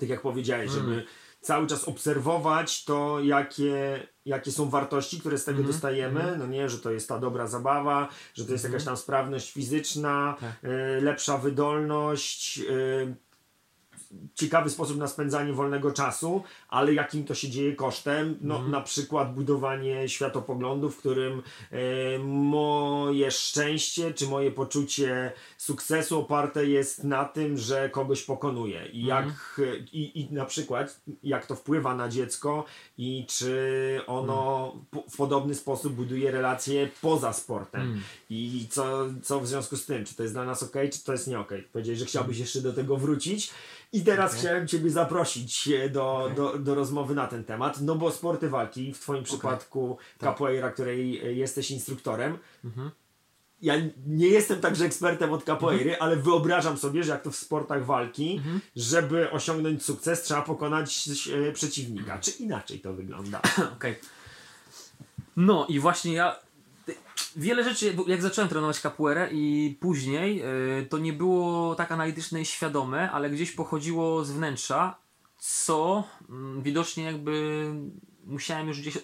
tak 0.00 0.08
jak 0.08 0.22
powiedziałeś, 0.22 0.70
żeby 0.70 1.04
cały 1.40 1.66
czas 1.66 1.88
obserwować 1.88 2.84
to, 2.84 3.20
jakie, 3.20 4.06
jakie 4.24 4.52
są 4.52 4.70
wartości, 4.70 5.20
które 5.20 5.38
z 5.38 5.44
tego 5.44 5.58
Mhm, 5.58 5.72
dostajemy. 5.72 6.36
No 6.38 6.46
nie, 6.46 6.68
że 6.68 6.78
to 6.78 6.90
jest 6.90 7.08
ta 7.08 7.18
dobra 7.18 7.46
zabawa, 7.46 8.08
że 8.34 8.44
to 8.44 8.52
jest 8.52 8.64
jakaś 8.64 8.84
tam 8.84 8.96
sprawność 8.96 9.52
fizyczna, 9.52 10.36
Tak. 10.40 10.70
y, 10.70 11.00
lepsza 11.00 11.38
wydolność. 11.38 12.58
Y, 12.58 13.14
ciekawy 14.34 14.70
sposób 14.70 14.96
na 14.96 15.06
spędzanie 15.08 15.52
wolnego 15.52 15.92
czasu, 15.92 16.42
ale 16.68 16.94
jakim 16.94 17.24
to 17.24 17.34
się 17.34 17.48
dzieje 17.50 17.76
kosztem, 17.76 18.38
no 18.40 18.54
Mhm. 18.54 18.72
na 18.72 18.80
przykład 18.80 19.34
budowanie 19.34 20.08
światopoglądu, 20.08 20.90
w 20.90 20.96
którym 20.96 21.42
e, 21.70 22.18
moje 22.18 23.30
szczęście 23.30 24.14
czy 24.14 24.26
moje 24.26 24.50
poczucie 24.50 25.32
sukcesu 25.58 26.20
oparte 26.20 26.66
jest 26.66 27.04
na 27.04 27.24
tym, 27.24 27.58
że 27.58 27.88
kogoś 27.90 28.22
pokonuję 28.22 28.86
i 28.92 29.04
jak 29.04 29.24
Mhm. 29.24 29.68
e, 29.68 29.76
i, 29.92 30.20
i 30.20 30.32
na 30.32 30.44
przykład 30.44 31.00
jak 31.22 31.46
to 31.46 31.54
wpływa 31.54 31.94
na 31.94 32.08
dziecko 32.08 32.64
i 32.98 33.26
czy 33.28 34.00
ono 34.06 34.64
Mhm. 34.66 34.84
po, 34.90 35.03
w 35.10 35.16
podobny 35.16 35.54
sposób 35.54 35.92
buduje 35.92 36.30
relacje 36.30 36.88
poza 37.02 37.32
sportem 37.32 37.80
Mm. 37.82 38.00
i 38.30 38.66
co, 38.70 39.06
co 39.22 39.40
w 39.40 39.46
związku 39.46 39.76
z 39.76 39.86
tym, 39.86 40.04
czy 40.04 40.14
to 40.14 40.22
jest 40.22 40.34
dla 40.34 40.44
nas 40.44 40.62
ok, 40.62 40.72
czy 40.92 41.04
to 41.04 41.12
jest 41.12 41.26
nie 41.26 41.38
ok. 41.38 41.50
Powiedziałeś, 41.72 41.98
że 41.98 42.04
chciałbyś 42.06 42.38
jeszcze 42.38 42.60
do 42.60 42.72
tego 42.72 42.96
wrócić 42.96 43.50
i 43.92 44.04
teraz 44.04 44.30
Okej. 44.30 44.40
chciałem 44.40 44.68
Ciebie 44.68 44.90
zaprosić 44.90 45.68
e, 45.68 45.88
do, 45.90 46.16
Okej. 46.16 46.36
do, 46.36 46.58
do 46.58 46.74
rozmowy 46.74 47.14
na 47.14 47.26
ten 47.26 47.44
temat, 47.44 47.80
no 47.80 47.94
bo 47.94 48.10
sporty 48.10 48.48
walki, 48.48 48.92
w 48.94 48.98
Twoim 48.98 49.24
przypadku 49.24 49.98
Tak. 50.18 50.30
capoeira, 50.30 50.70
której 50.70 51.18
e, 51.26 51.32
jesteś 51.32 51.70
instruktorem, 51.70 52.38
Mhm. 52.64 52.90
ja 53.62 53.74
nie 54.06 54.28
jestem 54.28 54.60
także 54.60 54.84
ekspertem 54.84 55.32
od 55.32 55.44
capoeiry, 55.44 55.98
ale 55.98 56.16
wyobrażam 56.16 56.76
sobie, 56.78 57.04
że 57.04 57.12
jak 57.12 57.22
to 57.22 57.30
w 57.30 57.36
sportach 57.36 57.86
walki, 57.86 58.34
Mhm. 58.36 58.60
żeby 58.76 59.30
osiągnąć 59.30 59.84
sukces, 59.84 60.22
trzeba 60.22 60.42
pokonać 60.42 61.08
e, 61.48 61.52
przeciwnika. 61.52 62.18
Czy 62.18 62.30
inaczej 62.30 62.80
to 62.80 62.92
wygląda? 62.92 63.40
Okej. 63.76 63.94
No 65.36 65.66
i 65.68 65.80
właśnie 65.80 66.12
ja. 66.12 66.36
Wiele 67.36 67.64
rzeczy, 67.64 67.96
jak 68.06 68.22
zacząłem 68.22 68.48
trenować 68.48 68.80
capoeirę 68.80 69.28
i 69.32 69.76
później, 69.80 70.42
y, 70.80 70.86
to 70.86 70.98
nie 70.98 71.12
było 71.12 71.74
tak 71.74 71.92
analityczne 71.92 72.40
i 72.40 72.46
świadome, 72.46 73.10
ale 73.10 73.30
gdzieś 73.30 73.52
pochodziło 73.52 74.24
z 74.24 74.30
wnętrza, 74.30 74.96
co 75.38 76.04
mm, 76.28 76.62
widocznie 76.62 77.04
jakby 77.04 77.64
musiałem 78.24 78.68
już 78.68 78.80
gdzieś 78.80 78.96
y, 78.96 79.00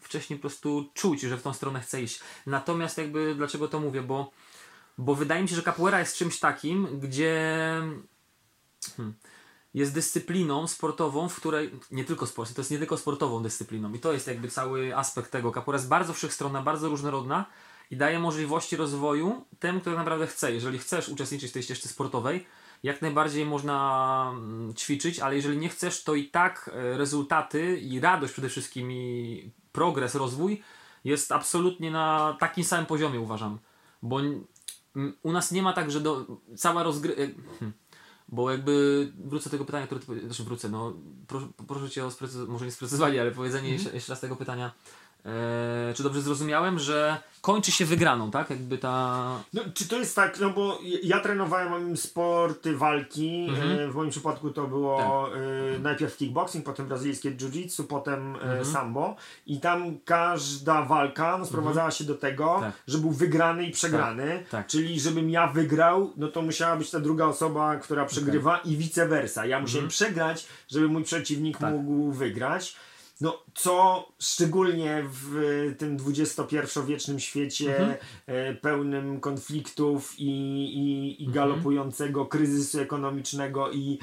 wcześniej 0.00 0.38
po 0.38 0.40
prostu 0.40 0.90
czuć, 0.94 1.20
że 1.20 1.36
w 1.36 1.42
tą 1.42 1.52
stronę 1.52 1.80
chcę 1.80 2.02
iść. 2.02 2.20
Natomiast 2.46 2.98
jakby 2.98 3.34
dlaczego 3.34 3.68
to 3.68 3.80
mówię, 3.80 4.02
bo, 4.02 4.30
bo 4.98 5.14
wydaje 5.14 5.42
mi 5.42 5.48
się, 5.48 5.56
że 5.56 5.62
capoeira 5.62 6.00
jest 6.00 6.16
czymś 6.16 6.38
takim, 6.38 7.00
gdzie 7.00 7.32
hmm, 8.96 9.14
jest 9.74 9.94
dyscypliną 9.94 10.66
sportową, 10.66 11.28
w 11.28 11.36
której 11.36 11.70
nie 11.90 12.04
tylko 12.04 12.26
sport, 12.26 12.54
to 12.54 12.60
jest 12.60 12.70
nie 12.70 12.78
tylko 12.78 12.96
sportową 12.96 13.42
dyscypliną 13.42 13.92
i 13.92 13.98
to 13.98 14.12
jest 14.12 14.26
jakby 14.26 14.48
cały 14.48 14.96
aspekt 14.96 15.30
tego. 15.30 15.52
Capoeira 15.52 15.78
jest 15.78 15.88
bardzo 15.88 16.12
wszechstronna, 16.12 16.62
bardzo 16.62 16.88
różnorodna 16.88 17.44
i 17.90 17.96
daje 17.96 18.18
możliwości 18.18 18.76
rozwoju 18.76 19.44
temu, 19.58 19.80
kto 19.80 19.90
naprawdę 19.90 20.26
chce. 20.26 20.52
Jeżeli 20.52 20.78
chcesz 20.78 21.08
uczestniczyć 21.08 21.50
w 21.50 21.54
tej 21.54 21.62
ścieżce 21.62 21.88
sportowej, 21.88 22.46
jak 22.82 23.02
najbardziej 23.02 23.46
można 23.46 24.32
mm, 24.34 24.74
ćwiczyć, 24.74 25.20
ale 25.20 25.36
jeżeli 25.36 25.58
nie 25.58 25.68
chcesz, 25.68 26.04
to 26.04 26.14
i 26.14 26.28
tak 26.28 26.70
e, 26.74 26.98
rezultaty 26.98 27.78
i 27.78 28.00
radość 28.00 28.32
przede 28.32 28.48
wszystkim 28.48 28.92
i 28.92 29.50
progres, 29.72 30.14
rozwój 30.14 30.62
jest 31.04 31.32
absolutnie 31.32 31.90
na 31.90 32.36
takim 32.40 32.64
samym 32.64 32.86
poziomie 32.86 33.20
uważam. 33.20 33.58
Bo 34.02 34.20
u 35.22 35.32
nas 35.32 35.52
nie 35.52 35.62
ma 35.62 35.72
tak, 35.72 35.90
że 35.90 36.00
do, 36.00 36.26
cała 36.56 36.82
rozgry... 36.82 37.12
e, 37.12 37.16
hmm. 37.58 37.72
Bo 38.28 38.50
jakby 38.50 39.12
wrócę 39.24 39.44
do 39.44 39.50
tego 39.50 39.64
pytania, 39.64 39.86
które 39.86 40.00
ty 40.00 40.20
znaczy 40.26 40.44
wrócę, 40.44 40.68
no 40.68 40.92
proszę, 41.26 41.46
proszę 41.68 41.90
cię 41.90 42.04
o 42.06 42.08
sprecyz- 42.08 42.48
może 42.48 42.64
nie 42.64 42.70
sprecyzowanie, 42.70 43.20
ale 43.20 43.30
powiedzenie 43.30 43.70
jeszcze, 43.70 43.90
jeszcze 43.94 44.12
raz 44.12 44.20
tego 44.20 44.36
pytania. 44.36 44.72
E, 45.26 45.94
czy 45.94 46.02
dobrze 46.02 46.22
zrozumiałem, 46.22 46.78
że 46.78 47.16
kończy 47.40 47.72
się 47.72 47.84
wygraną, 47.84 48.30
tak? 48.30 48.50
Jakby 48.50 48.78
ta. 48.78 49.24
No, 49.52 49.62
czy 49.74 49.88
to 49.88 49.98
jest 49.98 50.16
tak, 50.16 50.40
no 50.40 50.50
bo 50.50 50.78
ja 51.02 51.20
trenowałem 51.20 51.96
sporty 51.96 52.76
walki, 52.76 53.46
Mhm. 53.48 53.78
e, 53.78 53.88
w 53.88 53.94
moim 53.94 54.10
przypadku 54.10 54.50
to 54.50 54.66
było 54.66 54.98
Tak. 55.30 55.38
e, 55.76 55.78
najpierw 55.78 56.16
kickboxing, 56.16 56.64
potem 56.64 56.86
brazylijskie 56.86 57.30
jiu-jitsu, 57.30 57.84
potem 57.84 58.36
e, 58.36 58.40
Mhm. 58.40 58.64
sambo 58.64 59.16
i 59.46 59.60
tam 59.60 59.98
każda 60.04 60.82
walka 60.82 61.38
no, 61.38 61.46
sprowadzała 61.46 61.90
się 61.90 62.04
do 62.04 62.14
tego, 62.14 62.56
Tak. 62.60 62.72
że 62.88 62.98
był 62.98 63.10
wygrany 63.10 63.66
i 63.66 63.70
przegrany, 63.70 64.44
tak. 64.50 64.66
czyli 64.66 65.00
żebym 65.00 65.30
ja 65.30 65.46
wygrał, 65.46 66.12
no 66.16 66.28
to 66.28 66.42
musiała 66.42 66.76
być 66.76 66.90
ta 66.90 67.00
druga 67.00 67.24
osoba, 67.26 67.76
która 67.76 68.04
przegrywa 68.04 68.58
i 68.58 68.76
vice 68.76 69.08
versa. 69.08 69.46
Ja 69.46 69.60
musiałem 69.60 69.88
przegrać, 69.88 70.46
żeby 70.68 70.88
mój 70.88 71.04
przeciwnik 71.04 71.56
Mhm. 71.56 71.72
Tak. 71.74 71.82
mógł 71.84 72.12
wygrać. 72.12 72.76
No, 73.20 73.42
co 73.54 74.08
szczególnie 74.18 75.04
w 75.06 75.34
tym 75.78 75.96
XXI-wiecznym 76.08 77.20
świecie 77.20 77.78
Mhm. 77.78 77.98
e, 78.26 78.54
pełnym 78.54 79.20
konfliktów 79.20 80.14
i, 80.18 80.24
i, 80.24 81.10
Mhm. 81.10 81.30
i 81.30 81.32
galopującego 81.34 82.26
kryzysu 82.26 82.80
ekonomicznego 82.80 83.70
i, 83.72 83.98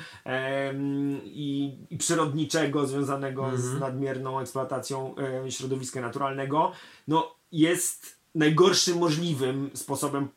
i, 1.26 1.78
i 1.90 1.98
przyrodniczego 1.98 2.88
związanego 2.88 3.44
Mhm. 3.44 3.62
z 3.62 3.80
nadmierną 3.80 4.40
eksploatacją 4.40 5.16
e, 5.46 5.52
środowiska 5.52 6.02
naturalnego, 6.02 6.72
no 7.08 7.36
jest 7.52 8.22
najgorszym 8.36 8.98
możliwym 8.98 9.70
sposobem 9.74 10.28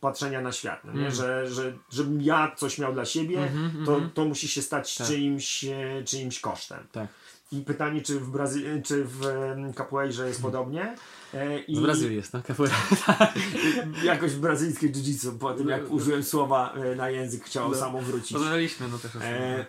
patrzenia 0.00 0.40
na 0.40 0.52
świat? 0.52 0.84
Mm. 0.84 1.10
Że, 1.10 1.50
że 1.50 1.72
żebym 1.90 2.22
ja 2.22 2.52
coś 2.56 2.78
miał 2.78 2.92
dla 2.92 3.04
siebie, 3.04 3.42
Mhm, 3.42 3.86
to, 3.86 3.92
mhm. 3.94 4.10
to 4.10 4.24
musi 4.24 4.48
się 4.48 4.62
stać 4.62 4.96
Tak. 4.96 5.06
czyimś, 5.06 5.64
e, 5.64 6.02
czyimś 6.04 6.40
kosztem. 6.40 6.78
Tak. 6.92 7.08
I 7.52 7.60
pytanie, 7.60 8.02
czy 8.02 8.20
w, 8.20 8.30
Brazy- 8.30 8.82
czy 8.84 9.04
w 9.04 9.20
capoeirze 9.76 10.28
jest 10.28 10.42
podobnie? 10.42 10.94
E, 11.34 11.58
I 11.58 11.76
Z 11.76 11.80
Brazylii 11.80 12.16
jest, 12.16 12.32
tak? 12.32 12.46
Capoeira. 12.46 12.76
jakoś 14.04 14.34
brazylijskie 14.34 14.88
jiu-jitsu, 14.88 15.38
po 15.38 15.54
tym 15.54 15.68
jak 15.68 15.90
użyłem 15.90 16.22
słowa 16.24 16.72
e, 16.74 16.94
na 16.96 17.10
język, 17.10 17.44
chciało 17.44 17.68
No. 17.68 17.76
samo 17.76 18.00
wrócić. 18.00 18.30
Rozmawialiśmy, 18.32 18.88
no 18.88 18.98
też. 18.98 19.10
E, 19.22 19.66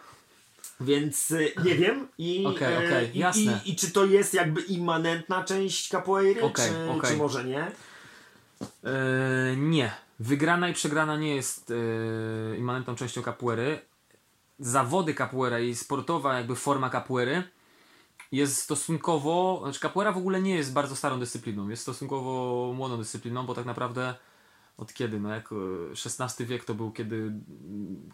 więc 0.82 1.32
e, 1.32 1.64
nie 1.64 1.76
wiem 1.76 2.08
i, 2.18 2.46
e, 2.46 2.50
okej, 2.50 3.18
i, 3.18 3.20
jasne. 3.20 3.62
i, 3.66 3.72
i 3.72 3.76
czy 3.76 3.92
to 3.92 4.06
jest 4.06 4.34
jakby 4.34 4.62
immanentna 4.62 5.44
część 5.44 5.90
capoeiry, 5.90 6.42
Okej, 6.42 6.70
czy, 7.02 7.08
czy 7.08 7.18
może 7.18 7.44
nie? 7.44 7.72
E, 8.84 9.56
nie. 9.58 9.92
Wygrana 10.20 10.70
i 10.70 10.74
przegrana 10.74 11.18
nie 11.18 11.36
jest 11.36 11.72
e, 11.72 12.58
immanentną 12.58 12.96
częścią 12.96 13.22
capoeiry. 13.24 13.80
Zawody 14.60 15.14
capoeira 15.14 15.60
i 15.60 15.76
sportowa 15.76 16.38
jakby 16.38 16.56
forma 16.56 16.90
capoeiry 16.90 17.44
jest 18.32 18.58
stosunkowo, 18.58 19.60
znaczy 19.64 19.80
capoeira 19.80 20.12
w 20.12 20.18
ogóle 20.18 20.42
nie 20.42 20.56
jest 20.56 20.74
bardzo 20.74 20.96
starą 20.96 21.20
dyscypliną, 21.20 21.70
jest 21.70 21.82
stosunkowo 21.82 22.74
młodą 22.76 22.98
dyscypliną, 22.98 23.46
bo 23.46 23.56
tak 23.56 23.66
naprawdę 23.66 24.16
od 24.78 24.94
kiedy, 24.94 25.20
no 25.20 25.30
jak 25.30 25.52
e, 25.52 25.56
XVI 26.22 26.46
wiek 26.46 26.66
to 26.66 26.76
był 26.76 26.92
kiedy 26.92 27.16
mm, 27.16 28.10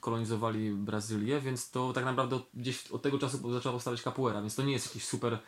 kolonizowali 0.00 0.70
Brazylię, 0.70 1.40
więc 1.40 1.70
to 1.70 1.92
tak 1.92 2.04
naprawdę 2.04 2.36
od, 2.36 2.48
gdzieś 2.54 2.86
od 2.86 3.02
tego 3.02 3.18
czasu 3.18 3.52
zaczęła 3.52 3.72
powstawać 3.72 4.02
capoeira, 4.02 4.40
więc 4.40 4.54
to 4.54 4.62
nie 4.62 4.72
jest 4.72 4.86
jakiś 4.86 5.04
super 5.04 5.38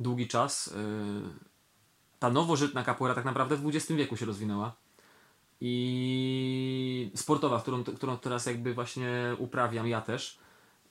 długi 0.00 0.28
czas. 0.28 0.68
e, 0.68 0.78
ta 2.18 2.30
nowożytna 2.30 2.84
capoeira 2.84 3.14
tak 3.14 3.24
naprawdę 3.24 3.56
w 3.56 3.66
XX 3.66 3.92
wieku 3.92 4.16
się 4.16 4.26
rozwinęła. 4.26 4.76
I 5.60 7.10
sportowa, 7.14 7.60
którą, 7.60 7.84
którą 7.84 8.18
teraz 8.18 8.46
jakby 8.46 8.74
właśnie 8.74 9.36
uprawiam 9.38 9.88
ja 9.88 10.00
też 10.00 10.38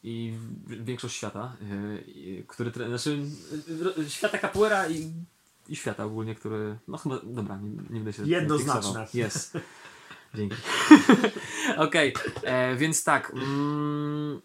i 0.07 0.33
większość 0.67 1.15
świata, 1.15 1.55
i- 2.07 2.43
który 2.47 2.71
znaczy 2.71 3.19
yy, 3.97 4.09
świata 4.09 4.37
capoeira 4.37 4.89
i, 4.89 5.11
i 5.69 5.75
świata 5.75 6.05
ogólnie, 6.05 6.35
który 6.35 6.77
no 6.87 6.97
chyba, 6.97 7.19
dobra, 7.23 7.57
nie, 7.57 7.69
nie 7.69 7.79
będę 7.89 8.13
się 8.13 8.23
Jednoznaczne. 8.23 9.07
Jest. 9.13 9.57
Dzięki. 10.35 10.55
Okej, 11.77 12.13
e, 12.43 12.75
więc 12.75 13.03
tak. 13.03 13.31
Mm, 13.33 14.41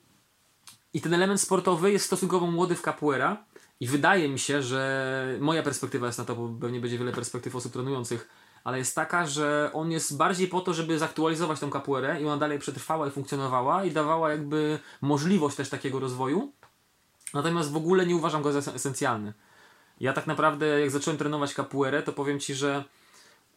I 0.95 1.01
ten 1.01 1.15
element 1.15 1.41
sportowy 1.41 1.93
jest 1.93 2.07
stosunkowo 2.07 2.47
młody 2.47 2.75
w 2.75 2.83
capoeira 2.83 3.45
i 3.81 3.87
wydaje 3.87 4.29
mi 4.29 4.39
się, 4.39 4.63
że 4.63 5.37
moja 5.41 5.63
perspektywa 5.63 6.07
jest 6.07 6.19
na 6.19 6.25
to, 6.25 6.37
bo 6.37 6.49
pewnie 6.61 6.81
będzie 6.81 6.99
wiele 6.99 7.13
perspektyw 7.13 7.57
osób 7.57 7.73
trenujących, 7.73 8.29
ale 8.65 8.79
jest 8.79 8.95
taka, 8.95 9.27
że 9.27 9.71
on 9.73 9.91
jest 9.91 10.17
bardziej 10.17 10.49
po 10.49 10.61
to, 10.61 10.75
żeby 10.75 10.99
zaktualizować 10.99 11.61
tą 11.61 11.71
capoeirę 11.71 12.21
i 12.23 12.27
ona 12.27 12.37
dalej 12.37 12.59
przetrwała 12.59 13.07
i 13.09 13.11
funkcjonowała 13.11 13.85
i 13.85 13.91
dawała 13.91 14.31
jakby 14.31 14.79
możliwość 15.01 15.57
też 15.57 15.69
takiego 15.69 16.01
rozwoju. 16.01 16.53
Natomiast 17.35 17.73
w 17.73 17.77
ogóle 17.77 18.07
nie 18.07 18.17
uważam 18.17 18.43
go 18.43 18.53
za 18.53 18.59
es- 18.59 18.75
esencjalny. 18.75 19.33
Ja 20.01 20.13
tak 20.13 20.27
naprawdę 20.27 20.81
jak 20.81 20.91
zacząłem 20.91 21.19
trenować 21.19 21.55
capoeirę, 21.55 22.03
to 22.03 22.13
powiem 22.13 22.41
Ci, 22.41 22.55
że 22.55 22.85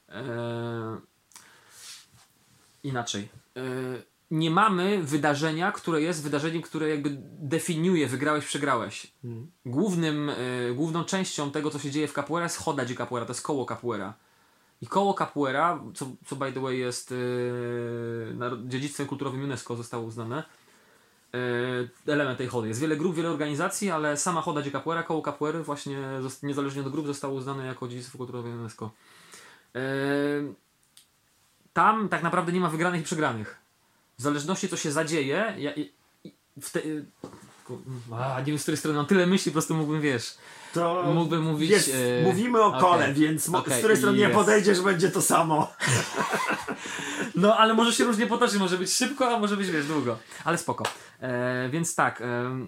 e, 0.09 0.97
inaczej. 2.83 3.29
E, 3.57 3.61
nie 4.31 4.51
mamy 4.51 5.03
wydarzenia, 5.03 5.71
które 5.71 6.01
jest 6.01 6.23
wydarzeniem, 6.23 6.61
które 6.61 6.89
jakby 6.89 7.09
definiuje 7.39 8.07
wygrałeś, 8.07 8.45
przegrałeś. 8.45 9.13
Głównym, 9.65 10.29
e, 10.29 10.35
główną 10.73 11.03
częścią 11.03 11.51
tego, 11.51 11.69
co 11.71 11.79
się 11.79 11.91
dzieje 11.91 12.07
w 12.07 12.13
capoeira 12.13 12.43
jest 12.45 12.57
choda 12.57 12.85
capoeira, 12.97 13.25
to 13.25 13.33
jest 13.33 13.41
koło 13.41 13.65
capoeira. 13.65 14.13
I 14.85 14.87
koło 14.87 15.13
capoeira, 15.13 15.79
co, 15.93 16.05
co 16.25 16.35
by 16.35 16.51
the 16.53 16.59
way 16.59 16.79
jest 16.79 17.13
naro- 18.37 18.67
dziedzictwem 18.67 19.07
kulturowym 19.07 19.43
UNESCO 19.43 19.75
zostało 19.75 20.03
uznane, 20.03 20.43
e, 22.07 22.11
element 22.11 22.37
tej 22.37 22.47
chody. 22.47 22.67
Jest 22.67 22.79
wiele 22.79 22.97
grup, 22.97 23.15
wiele 23.15 23.29
organizacji, 23.29 23.91
ale 23.91 24.17
sama 24.17 24.41
choda 24.41 24.61
de 24.61 24.71
capoeira, 24.71 25.03
koło 25.03 25.21
capoeiry 25.21 25.63
właśnie 25.63 25.97
niezależnie 26.43 26.81
od 26.81 26.91
grup 26.91 27.07
zostało 27.07 27.33
uznane 27.33 27.65
jako 27.65 27.87
dziedzictwo 27.87 28.17
kulturowe 28.17 28.49
UNESCO. 28.49 28.91
E, 29.75 29.81
tam 31.73 32.09
tak 32.09 32.23
naprawdę 32.23 32.51
nie 32.51 32.59
ma 32.59 32.69
wygranych 32.69 33.01
i 33.01 33.03
przegranych. 33.03 33.57
W 34.17 34.21
zależności 34.21 34.69
co 34.69 34.77
się 34.77 34.91
zadzieje, 34.91 35.53
ja, 35.57 35.73
i, 35.73 35.91
i 36.23 36.31
te, 36.71 36.81
a, 38.11 38.39
nie 38.39 38.45
wiem 38.45 38.59
z 38.59 38.61
której 38.61 38.77
strony 38.77 38.97
mam 38.97 39.05
tyle 39.05 39.27
myśli, 39.27 39.51
po 39.51 39.53
prostu 39.53 39.75
mógłbym, 39.75 40.01
wiesz, 40.01 40.37
To 40.75 41.03
mógłbym 41.13 41.43
mówić... 41.43 41.69
jest, 41.69 41.95
e, 41.95 42.23
mówimy 42.23 42.61
o 42.61 42.65
okej, 42.65 42.81
kole, 42.81 43.13
więc 43.13 43.49
okej, 43.49 43.73
z 43.73 43.77
której 43.77 43.97
strony 43.97 44.17
nie 44.17 44.29
podejdziesz, 44.29 44.81
będzie 44.81 45.11
to 45.11 45.21
samo. 45.21 45.67
No, 47.35 47.57
ale 47.57 47.73
może 47.73 47.93
się 47.93 48.03
różnie 48.03 48.27
potoczy, 48.27 48.59
może 48.59 48.77
być 48.77 48.93
szybko, 48.93 49.35
a 49.35 49.39
może 49.39 49.57
być, 49.57 49.71
wiesz, 49.71 49.87
długo. 49.87 50.17
Ale 50.45 50.57
spoko. 50.57 50.83
E, 51.21 51.69
więc 51.69 51.95
tak, 51.95 52.21
em, 52.21 52.67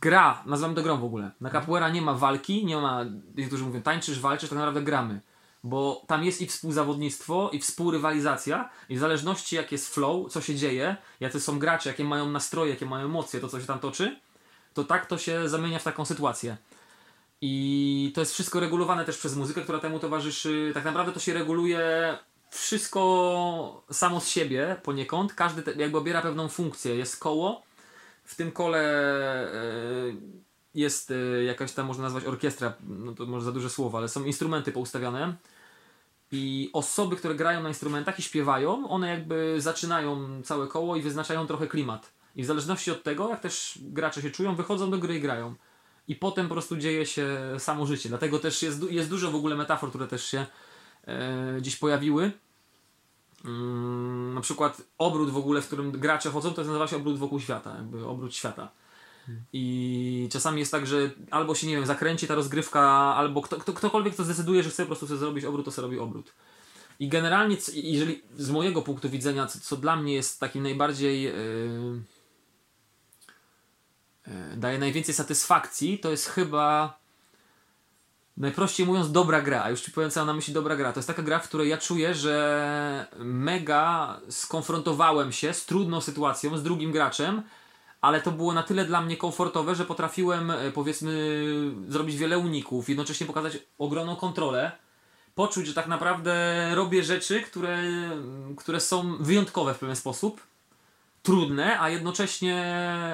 gra, 0.00 0.42
nazywam 0.46 0.74
to 0.74 0.82
grą 0.82 0.98
w 0.98 1.04
ogóle. 1.04 1.30
Na 1.40 1.50
capoeira 1.50 1.88
nie 1.88 2.02
ma 2.02 2.14
walki, 2.14 2.66
nie 2.66 2.76
ma, 2.76 3.04
niektórzy 3.36 3.64
mówią 3.64 3.82
tańczysz, 3.82 4.20
walczysz, 4.20 4.50
tak 4.50 4.58
naprawdę 4.58 4.82
gramy. 4.82 5.20
Bo 5.64 6.02
tam 6.06 6.24
jest 6.24 6.40
i 6.40 6.46
współzawodnictwo, 6.46 7.50
i 7.52 7.58
współrywalizacja, 7.58 8.68
i 8.88 8.96
w 8.96 8.98
zależności 8.98 9.56
jak 9.56 9.72
jest 9.72 9.94
flow, 9.94 10.32
co 10.32 10.40
się 10.40 10.54
dzieje, 10.54 10.96
jacy 11.20 11.40
są 11.40 11.58
gracze, 11.58 11.88
jakie 11.88 12.04
mają 12.04 12.30
nastroje, 12.30 12.70
jakie 12.70 12.86
mają 12.86 13.04
emocje, 13.04 13.40
to 13.40 13.48
co 13.48 13.60
się 13.60 13.66
tam 13.66 13.78
toczy, 13.78 14.20
to 14.74 14.84
tak 14.84 15.06
to 15.06 15.18
się 15.18 15.48
zamienia 15.48 15.78
w 15.78 15.84
taką 15.84 16.04
sytuację. 16.04 16.56
I 17.40 18.12
to 18.14 18.20
jest 18.20 18.32
wszystko 18.32 18.60
regulowane 18.60 19.04
też 19.04 19.18
przez 19.18 19.36
muzykę, 19.36 19.60
która 19.60 19.78
temu 19.78 19.98
towarzyszy. 19.98 20.70
Tak 20.74 20.84
naprawdę 20.84 21.12
to 21.12 21.20
się 21.20 21.34
reguluje 21.34 22.18
wszystko 22.50 23.84
samo 23.90 24.20
z 24.20 24.28
siebie 24.28 24.76
poniekąd. 24.82 25.34
Każdy 25.34 25.62
te, 25.62 25.72
jakby 25.72 25.98
obiera 25.98 26.22
pewną 26.22 26.48
funkcję. 26.48 26.96
Jest 26.96 27.20
koło. 27.20 27.62
W 28.24 28.36
tym 28.36 28.52
kole 28.52 28.80
e, 29.52 29.62
jest 30.74 31.10
e, 31.10 31.44
jakaś 31.44 31.72
tam, 31.72 31.86
można 31.86 32.04
nazwać 32.04 32.24
orkiestra, 32.24 32.72
no 32.88 33.14
to 33.14 33.26
może 33.26 33.44
za 33.44 33.52
duże 33.52 33.70
słowo, 33.70 33.98
ale 33.98 34.08
są 34.08 34.24
instrumenty 34.24 34.72
poustawiane. 34.72 35.34
I 36.32 36.70
osoby, 36.72 37.16
które 37.16 37.34
grają 37.34 37.62
na 37.62 37.68
instrumentach 37.68 38.18
i 38.18 38.22
śpiewają, 38.22 38.88
one 38.88 39.08
jakby 39.08 39.60
zaczynają 39.60 40.42
całe 40.42 40.66
koło 40.66 40.96
i 40.96 41.02
wyznaczają 41.02 41.46
trochę 41.46 41.66
klimat. 41.66 42.12
I 42.36 42.42
w 42.42 42.46
zależności 42.46 42.90
od 42.90 43.02
tego, 43.02 43.28
jak 43.28 43.40
też 43.40 43.78
gracze 43.82 44.22
się 44.22 44.30
czują, 44.30 44.56
wychodzą 44.56 44.90
do 44.90 44.98
gry 44.98 45.16
i 45.16 45.20
grają. 45.20 45.54
I 46.08 46.16
potem 46.16 46.48
po 46.48 46.54
prostu 46.54 46.76
dzieje 46.76 47.06
się 47.06 47.38
samo 47.58 47.86
życie. 47.86 48.08
Dlatego 48.08 48.38
też 48.38 48.62
jest, 48.62 48.90
jest 48.90 49.10
dużo 49.10 49.30
w 49.30 49.34
ogóle 49.34 49.56
metafor, 49.56 49.88
które 49.88 50.06
też 50.06 50.24
się 50.24 50.46
e, 51.04 51.56
gdzieś 51.58 51.76
pojawiły. 51.76 52.32
Mm, 53.44 54.34
na 54.34 54.40
przykład 54.40 54.82
obrót 54.98 55.30
w 55.30 55.36
ogóle, 55.36 55.62
w 55.62 55.66
którym 55.66 55.92
gracze 55.92 56.30
chodzą, 56.30 56.52
to 56.52 56.64
nazywa 56.64 56.86
się 56.86 56.96
obrót 56.96 57.18
wokół 57.18 57.40
świata, 57.40 57.76
jakby 57.76 58.06
obrót 58.06 58.34
świata. 58.34 58.70
I 59.52 60.28
czasami 60.32 60.60
jest 60.60 60.72
tak, 60.72 60.86
że 60.86 61.10
albo 61.30 61.54
się, 61.54 61.66
nie 61.66 61.76
wiem, 61.76 61.86
zakręci 61.86 62.26
ta 62.26 62.34
rozgrywka, 62.34 62.82
albo 63.14 63.42
kto, 63.42 63.56
kto, 63.56 63.72
ktokolwiek, 63.72 64.14
kto 64.14 64.24
zdecyduje, 64.24 64.62
że 64.62 64.70
chce 64.70 64.82
po 64.82 64.86
prostu 64.86 65.06
sobie 65.06 65.18
zrobić 65.18 65.44
obrót, 65.44 65.64
to 65.64 65.70
sobie 65.70 65.86
robi 65.86 65.98
obrót. 65.98 66.32
I 67.00 67.08
generalnie, 67.08 67.56
jeżeli 67.74 68.22
z 68.36 68.50
mojego 68.50 68.82
punktu 68.82 69.10
widzenia, 69.10 69.46
co, 69.46 69.60
co 69.60 69.76
dla 69.76 69.96
mnie 69.96 70.14
jest 70.14 70.40
takim 70.40 70.62
najbardziej. 70.62 71.22
Yy, 71.22 72.02
daje 74.56 74.78
najwięcej 74.78 75.14
satysfakcji, 75.14 75.98
to 75.98 76.10
jest 76.10 76.28
chyba. 76.28 76.98
Najprościej 78.36 78.86
mówiąc, 78.86 79.12
dobra 79.12 79.42
gra. 79.42 79.62
A 79.62 79.70
już 79.70 79.80
ci 79.80 79.90
powiem, 79.90 80.10
co 80.10 80.20
mam 80.20 80.26
na 80.26 80.32
myśli 80.32 80.54
dobra 80.54 80.76
gra. 80.76 80.92
To 80.92 80.98
jest 80.98 81.06
taka 81.06 81.22
gra, 81.22 81.38
w 81.38 81.48
której 81.48 81.68
ja 81.68 81.78
czuję, 81.78 82.14
że 82.14 83.06
mega 83.18 84.20
skonfrontowałem 84.28 85.32
się 85.32 85.54
z 85.54 85.66
trudną 85.66 86.00
sytuacją, 86.00 86.58
z 86.58 86.62
drugim 86.62 86.92
graczem, 86.92 87.42
ale 88.00 88.20
to 88.20 88.32
było 88.32 88.52
na 88.52 88.62
tyle 88.62 88.84
dla 88.84 89.00
mnie 89.00 89.16
komfortowe, 89.16 89.74
że 89.74 89.84
potrafiłem, 89.84 90.50
e, 90.50 90.70
powiedzmy, 90.70 91.44
zrobić 91.88 92.16
wiele 92.16 92.38
uników, 92.38 92.88
jednocześnie 92.88 93.26
pokazać 93.26 93.58
ogromną 93.78 94.16
kontrolę, 94.16 94.72
poczuć, 95.34 95.66
że 95.66 95.74
tak 95.74 95.86
naprawdę 95.86 96.34
robię 96.74 97.04
rzeczy, 97.04 97.42
które, 97.42 97.78
które 98.56 98.80
są 98.80 99.16
wyjątkowe 99.20 99.74
w 99.74 99.78
pewien 99.78 99.96
sposób, 99.96 100.40
trudne, 101.24 101.80
a 101.80 101.90
jednocześnie, 101.90 102.62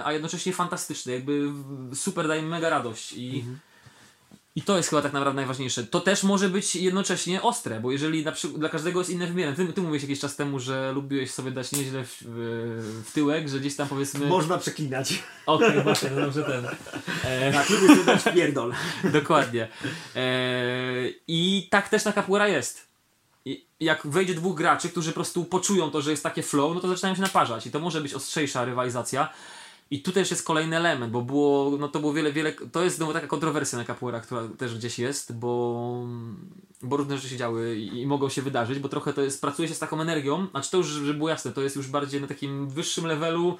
a 0.05 0.13
jednocześnie 0.13 0.53
fantastyczne, 0.53 1.13
jakby 1.13 1.53
super 1.95 2.29
daje 2.29 2.43
mega 2.43 2.71
radość 2.71 3.13
i 3.13 3.45
i 4.57 4.63
to 4.63 4.77
jest 4.77 4.91
chyba 4.91 5.03
tak 5.03 5.13
naprawdę 5.13 5.37
najważniejsze. 5.37 5.85
To 5.85 6.01
też 6.01 6.23
może 6.23 6.49
być 6.49 6.77
jednocześnie 6.77 7.43
ostre, 7.43 7.81
bo 7.81 7.93
jeżeli 7.93 8.25
na 8.25 8.33
przykład 8.33 8.61
dla 8.61 8.69
każdego 8.69 9.01
jest 9.01 9.11
inne 9.11 9.27
wymiary. 9.27 9.57
Ty, 9.57 9.73
ty 9.73 9.81
mówiłeś 9.81 10.03
jakiś 10.03 10.21
czas 10.21 10.37
temu, 10.37 10.59
że 10.59 10.93
lubiłeś 10.93 11.31
sobie 11.31 11.51
dać 11.51 11.73
nieźle 11.73 12.05
w, 12.05 12.17
w, 13.05 13.13
tyłek, 13.13 13.49
że 13.49 13.61
gdzieś 13.61 13.77
tam 13.77 13.89
powiedzmy. 13.89 14.27
Można 14.27 14.59
przeklinać. 14.59 15.23
Okej, 15.47 15.83
właśnie, 15.83 16.09
to 16.09 16.17
dobrze 16.17 16.43
ten. 16.43 16.67
E, 17.25 17.53
Tak, 17.61 17.71
lubię 17.71 17.89
sobie 17.89 18.05
dać 18.05 18.25
pierdol. 18.35 18.73
dokładnie. 19.05 19.69
E, 20.17 20.23
I 21.29 21.69
tak 21.71 21.89
też 21.89 22.05
na 22.05 22.13
Capoeira 22.13 22.49
jest. 22.49 22.90
Jak 23.81 24.07
wejdzie 24.07 24.35
dwóch 24.35 24.57
graczy, 24.57 24.89
którzy 24.89 25.11
po 25.11 25.15
prostu 25.15 25.45
poczują 25.45 25.91
to, 25.91 26.03
że 26.03 26.11
jest 26.11 26.23
takie 26.23 26.43
flow, 26.43 26.75
no 26.75 26.81
to 26.81 26.89
zaczynają 26.89 27.15
się 27.15 27.23
naparzać. 27.23 27.67
I 27.67 27.71
to 27.71 27.81
może 27.81 28.01
być 28.01 28.15
ostrzejsza 28.15 28.65
rywalizacja. 28.65 29.29
I 29.91 30.03
tu 30.03 30.13
też 30.13 30.31
jest 30.31 30.47
kolejny 30.47 30.77
element, 30.77 31.13
bo 31.13 31.23
było, 31.23 31.77
no 31.79 31.89
to 31.89 32.01
było 32.01 32.13
wiele, 32.13 32.33
wiele, 32.33 32.53
to 32.53 32.83
jest 32.85 32.97
znowu 32.97 33.13
taka 33.13 33.27
kontrowersja 33.27 33.79
na 33.79 33.85
Capoeira, 33.85 34.21
która 34.21 34.49
też 34.59 34.79
gdzieś 34.79 34.99
jest, 34.99 35.39
bo, 35.39 36.07
bo 36.83 36.97
różne 36.97 37.17
rzeczy 37.17 37.29
się 37.29 37.37
działy 37.37 37.77
i, 37.77 38.01
i 38.01 38.07
mogą 38.07 38.29
się 38.29 38.43
wydarzyć, 38.43 38.79
bo 38.79 38.89
trochę 38.89 39.13
to 39.13 39.23
jest, 39.23 39.41
pracuje 39.41 39.69
się 39.69 39.75
z 39.75 39.79
taką 39.79 40.01
energią, 40.01 40.47
znaczy 40.51 40.71
to 40.71 40.77
już, 40.77 40.87
żeby 40.87 41.15
było 41.15 41.29
jasne, 41.29 41.53
to 41.53 41.61
jest 41.61 41.77
już 41.77 41.89
bardziej 41.89 42.21
na 42.21 42.27
takim 42.27 42.69
wyższym 42.69 43.07
levelu, 43.07 43.59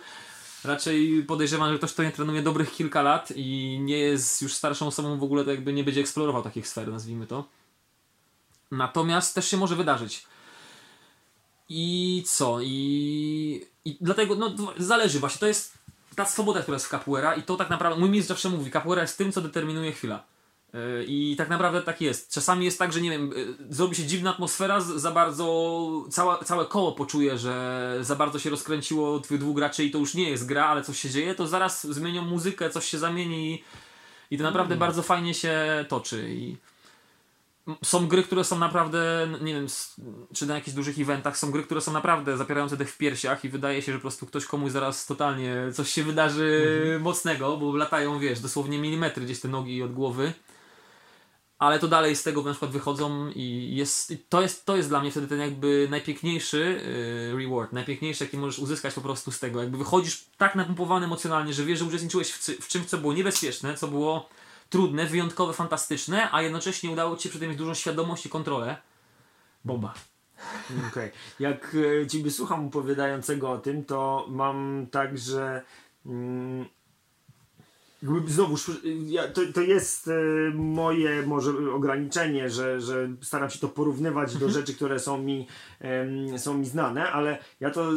raczej 0.65 1.25
podejrzewam, 1.29 1.73
że 1.73 1.79
ktoś, 1.79 1.93
kto 1.93 2.03
nie 2.03 2.13
trenuje 2.13 2.43
dobrych 2.43 2.73
kilka 2.73 3.03
lat 3.03 3.33
i 3.37 3.79
nie 3.83 3.99
jest 3.99 4.43
już 4.43 4.55
starszą 4.55 4.87
osobą 4.87 5.19
w 5.19 5.23
ogóle, 5.23 5.45
to 5.45 5.51
jakby 5.51 5.73
nie 5.73 5.85
będzie 5.85 6.01
eksplorował 6.01 6.43
takich 6.43 6.69
sfer, 6.69 6.89
nazwijmy 6.89 7.27
to. 7.27 7.45
Natomiast 8.71 9.35
też 9.35 9.49
się 9.49 9.57
może 9.57 9.77
wydarzyć. 9.77 10.27
I 11.69 12.23
co? 12.27 12.61
I, 12.61 13.67
i 13.85 13.97
dlatego, 14.01 14.35
no 14.35 14.55
zależy 14.79 15.21
właśnie, 15.21 15.39
to 15.39 15.47
jest 15.47 15.79
ta 16.17 16.25
swoboda, 16.25 16.63
która 16.63 16.75
jest 16.75 16.87
w 16.87 16.91
capoeira 16.91 17.35
i 17.35 17.43
to 17.43 17.57
tak 17.57 17.71
naprawdę, 17.71 18.01
mój 18.01 18.11
mistrz 18.11 18.29
zawsze 18.29 18.49
mówi, 18.49 18.71
capoeira 18.71 19.03
jest 19.03 19.19
tym, 19.19 19.33
co 19.33 19.41
determinuje 19.41 19.93
chwila. 19.93 20.25
Yy, 20.75 21.05
I 21.09 21.37
tak 21.37 21.49
naprawdę 21.49 21.83
tak 21.83 22.01
jest. 22.01 22.31
Czasami 22.31 22.65
jest 22.65 22.79
tak, 22.79 22.93
że 22.93 23.01
nie 23.01 23.11
wiem, 23.11 23.31
yy, 23.37 23.57
zrobi 23.71 23.97
się 23.97 24.07
dziwna 24.07 24.31
atmosfera, 24.31 24.81
za 24.81 25.11
bardzo 25.11 26.07
cała, 26.11 26.45
całe 26.45 26.67
koło 26.67 26.93
poczuje, 26.93 27.39
że 27.39 27.99
za 28.01 28.17
bardzo 28.17 28.39
się 28.39 28.51
rozkręciło 28.51 29.21
tych 29.21 29.39
dwóch 29.39 29.57
graczy 29.57 29.85
i 29.85 29.91
to 29.91 29.99
już 29.99 30.15
nie 30.15 30.31
jest 30.31 30.47
gra, 30.47 30.67
ale 30.67 30.83
coś 30.83 31.01
się 31.01 31.11
dzieje, 31.11 31.35
to 31.35 31.47
zaraz 31.47 31.87
zmienią 31.87 32.23
muzykę, 32.25 32.71
coś 32.71 32.85
się 32.85 32.99
zamieni 32.99 33.65
i, 34.31 34.39
to 34.39 34.45
naprawdę 34.45 34.77
bardzo 34.77 35.03
fajnie 35.03 35.35
się 35.35 35.85
toczy. 35.89 36.31
I 36.31 36.57
są 37.85 38.09
gry, 38.09 38.23
które 38.23 38.45
są 38.45 38.59
naprawdę, 38.59 39.29
nie 39.41 39.55
wiem, 39.55 39.67
czy 40.35 40.47
na 40.47 40.55
jakichś 40.55 40.75
dużych 40.77 40.99
eventach, 40.99 41.39
są 41.39 41.51
gry, 41.51 41.63
które 41.63 41.81
są 41.81 41.93
naprawdę 41.93 42.37
zapierające 42.37 42.77
dech 42.77 42.91
w 42.91 42.99
piersiach 42.99 43.45
i 43.45 43.49
wydaje 43.49 43.83
się, 43.83 43.93
że 43.93 43.99
po 43.99 44.03
prostu 44.03 44.27
ktoś 44.27 44.47
komuś 44.47 44.73
zaraz 44.73 45.07
totalnie 45.07 45.57
coś 45.75 45.91
się 45.91 46.03
wydarzy 46.03 46.99
mocnego, 47.03 47.57
bo 47.57 47.77
latają, 47.77 48.19
wiesz, 48.19 48.41
dosłownie 48.41 48.79
milimetry 48.79 49.25
gdzieś 49.25 49.41
te 49.41 49.49
nogi 49.49 49.83
od 49.83 49.93
głowy. 49.93 50.33
Ale 51.59 51.79
to 51.79 51.89
dalej 51.89 52.17
z 52.17 52.23
tego 52.23 52.43
na 52.43 52.51
przykład 52.51 52.71
wychodzą 52.71 53.31
i 53.35 53.77
jest, 53.77 54.11
i 54.11 54.19
to, 54.19 54.43
jest, 54.43 54.67
to 54.67 54.77
jest 54.77 54.89
dla 54.89 55.01
mnie 55.01 55.11
wtedy 55.11 55.27
ten 55.27 55.41
jakby 55.41 55.89
najpiękniejszy 55.91 56.81
yy, 57.33 57.45
reward, 57.45 57.73
najpiękniejszy 57.73 58.25
jaki 58.25 58.39
możesz 58.39 58.59
uzyskać 58.59 58.95
po 58.95 59.01
prostu 59.01 59.31
z 59.31 59.39
tego. 59.39 59.61
Jakby 59.61 59.79
wychodzisz 59.79 60.25
tak 60.37 60.55
napompowany 60.55 61.07
emocjonalnie, 61.07 61.53
że 61.53 61.65
wiesz, 61.65 61.79
że 61.79 61.85
uczestniczyłeś 61.85 62.33
w, 62.33 62.39
w 62.39 62.69
czymś, 62.69 62.87
co 62.87 62.99
było 62.99 63.13
niebezpieczne, 63.13 63.75
co 63.75 63.89
było 63.89 64.29
trudne, 64.71 65.07
wyjątkowe, 65.07 65.53
fantastyczne, 65.53 66.29
a 66.33 66.43
jednocześnie 66.43 66.91
udało 66.91 67.17
Ci 67.17 67.23
się 67.23 67.29
przy 67.29 67.39
tym 67.39 67.49
mieć 67.49 67.59
dużą 67.59 67.75
świadomość 67.75 68.27
i 68.27 68.29
kontrolę. 68.29 68.77
Bomba. 69.65 69.95
Okej. 70.91 71.11
Jak 71.41 71.77
e, 72.03 72.07
ciebie 72.07 72.31
słucham 72.31 72.67
opowiadającego 72.67 73.51
o 73.51 73.59
tym, 73.59 73.85
to 73.85 74.27
mam 74.29 74.87
tak, 74.91 75.19
że 75.19 75.63
mm, 76.07 76.67
jakby 78.03 78.33
znowu 78.33 78.57
ja, 79.07 79.29
to, 79.29 79.41
to 79.55 79.61
jest 79.61 80.09
e, 80.09 80.13
moje 80.55 81.27
może 81.27 81.51
ograniczenie, 81.75 82.51
że, 82.51 82.81
że 82.81 83.09
staram 83.21 83.51
się 83.51 83.59
to 83.59 83.69
porównywać 83.69 84.37
do 84.37 84.51
rzeczy, 84.51 84.75
które 84.75 84.99
są 84.99 85.19
mi, 85.19 85.47
są 86.37 86.55
mi 86.55 86.67
znane, 86.67 87.13
ale 87.13 87.39
ja 87.61 87.71
to 87.71 87.91
e, 87.91 87.95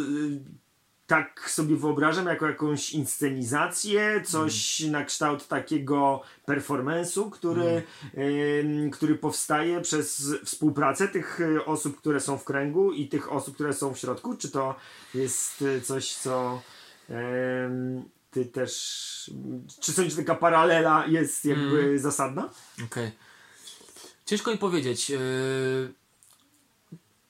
tak 1.13 1.49
sobie 1.49 1.75
wyobrażam 1.75 2.25
jako 2.25 2.47
jakąś 2.47 2.91
inscenizację, 2.91 4.21
coś 4.25 4.79
na 4.79 5.05
kształt 5.05 5.47
takiego 5.47 6.21
performance'u, 6.47 7.29
który, 7.29 7.83
em, 8.13 8.91
który 8.91 9.15
powstaje 9.15 9.81
przez 9.81 10.33
współpracę 10.45 11.07
tych 11.07 11.41
e, 11.41 11.65
osób, 11.65 11.97
które 11.97 12.19
są 12.19 12.37
w 12.37 12.43
kręgu 12.43 12.91
i 12.91 13.07
tych 13.07 13.31
osób, 13.31 13.55
które 13.55 13.73
są 13.73 13.93
w 13.93 13.97
środku. 13.97 14.37
Czy 14.37 14.51
to 14.51 14.75
jest 15.13 15.61
e, 15.61 15.81
coś, 15.81 16.13
co 16.13 16.61
em, 17.09 18.03
ty 18.31 18.45
też. 18.45 19.31
Czy 19.79 19.91
sądzisz, 19.91 20.13
że 20.13 20.19
taka 20.19 20.35
paralela 20.35 21.05
jest 21.07 21.45
jakby 21.45 21.99
zasadna? 21.99 22.49
Okej. 22.85 23.11
Ciężko 24.25 24.51
mi 24.51 24.57
powiedzieć. 24.57 25.09
Yy... 25.09 25.93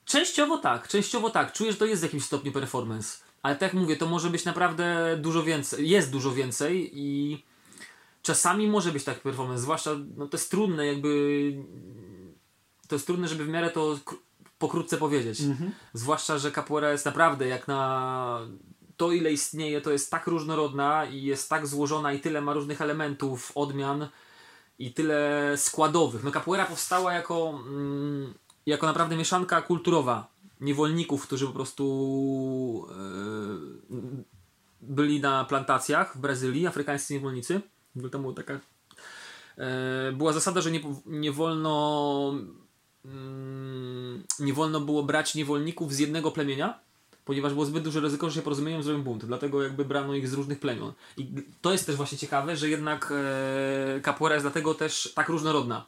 Częściowo 0.06 0.58
tak, 0.58 0.88
częściowo 0.88 1.30
tak. 1.30 1.54
Czuję, 1.54 1.72
że 1.72 1.78
to 1.78 1.86
jest 1.86 2.02
w 2.02 2.04
jakimś 2.04 2.24
stopniu 2.24 2.52
performance. 2.52 3.33
Ale 3.44 3.56
tak 3.56 3.62
jak 3.62 3.82
mówię, 3.82 3.96
to 3.96 4.06
może 4.06 4.30
być 4.30 4.46
naprawdę 4.46 5.18
dużo 5.22 5.44
więcej. 5.44 5.90
Jest 5.90 6.12
dużo 6.12 6.32
więcej 6.32 6.92
i 6.94 7.44
czasami 8.22 8.68
może 8.68 8.92
być 8.92 9.04
taki 9.04 9.22
performance. 9.22 9.62
Zwłaszcza, 9.62 9.92
no 10.18 10.28
to 10.28 10.38
jest 10.38 10.52
trudne 10.52 10.86
jakby... 10.86 11.54
To 12.88 12.96
jest 12.96 13.06
trudne, 13.06 13.28
żeby 13.28 13.46
w 13.46 13.50
miarę 13.50 13.70
to 13.70 14.00
pokrótce 14.58 14.98
powiedzieć. 14.98 15.42
Zwłaszcza, 15.94 16.38
że 16.38 16.52
capoeira 16.52 16.92
jest 16.92 17.06
naprawdę 17.06 17.48
jak 17.48 17.68
na 17.68 18.40
to 18.98 19.12
ile 19.12 19.32
istnieje, 19.32 19.82
to 19.82 19.92
jest 19.92 20.12
tak 20.12 20.28
różnorodna 20.28 21.06
i 21.06 21.24
jest 21.24 21.50
tak 21.50 21.68
złożona 21.68 22.14
i 22.14 22.20
tyle 22.20 22.42
ma 22.42 22.54
różnych 22.54 22.82
elementów, 22.82 23.52
odmian 23.56 24.08
i 24.80 24.94
tyle 24.94 25.54
składowych. 25.58 26.24
No 26.24 26.32
capoeira 26.32 26.66
powstała 26.66 27.14
jako, 27.14 27.60
mm, 27.68 28.34
jako 28.66 28.88
naprawdę 28.88 29.16
mieszanka 29.16 29.62
kulturowa 29.62 30.33
niewolników, 30.64 31.24
którzy 31.24 31.48
po 31.48 31.54
prostu 31.54 32.88
e, 32.92 33.94
byli 34.82 35.22
na 35.22 35.46
plantacjach 35.46 36.18
w 36.18 36.20
Brazylii, 36.20 36.68
afrykańscy 36.68 37.14
niewolnicy. 37.14 37.62
Tam 38.12 38.22
była 38.22 38.34
taka 38.34 38.60
e, 39.58 40.12
była 40.12 40.34
zasada, 40.34 40.62
że 40.62 40.72
nie, 40.72 40.82
nie 41.06 41.32
wolno 41.32 42.36
mm, 43.06 44.24
nie 44.40 44.54
wolno 44.54 44.80
było 44.80 45.04
brać 45.04 45.36
niewolników 45.36 45.94
z 45.94 46.00
jednego 46.00 46.32
plemienia, 46.32 46.80
ponieważ 47.26 47.54
było 47.54 47.66
zbyt 47.66 47.84
duże 47.84 48.00
ryzyko, 48.00 48.30
że 48.30 48.36
się 48.36 48.42
porozumieją, 48.42 48.84
zrobią 48.84 49.04
bunt. 49.04 49.26
Dlatego 49.26 49.64
jakby 49.64 49.86
brano 49.86 50.14
ich 50.14 50.28
z 50.28 50.34
różnych 50.34 50.60
plemion. 50.60 50.94
I 51.18 51.28
to 51.62 51.72
jest 51.72 51.86
też 51.86 51.96
właśnie 51.96 52.18
ciekawe, 52.18 52.58
że 52.58 52.70
jednak 52.70 53.14
e, 53.16 54.02
capoeira 54.02 54.36
jest 54.36 54.46
dlatego 54.46 54.74
też 54.74 55.14
tak 55.16 55.30
różnorodna. 55.30 55.86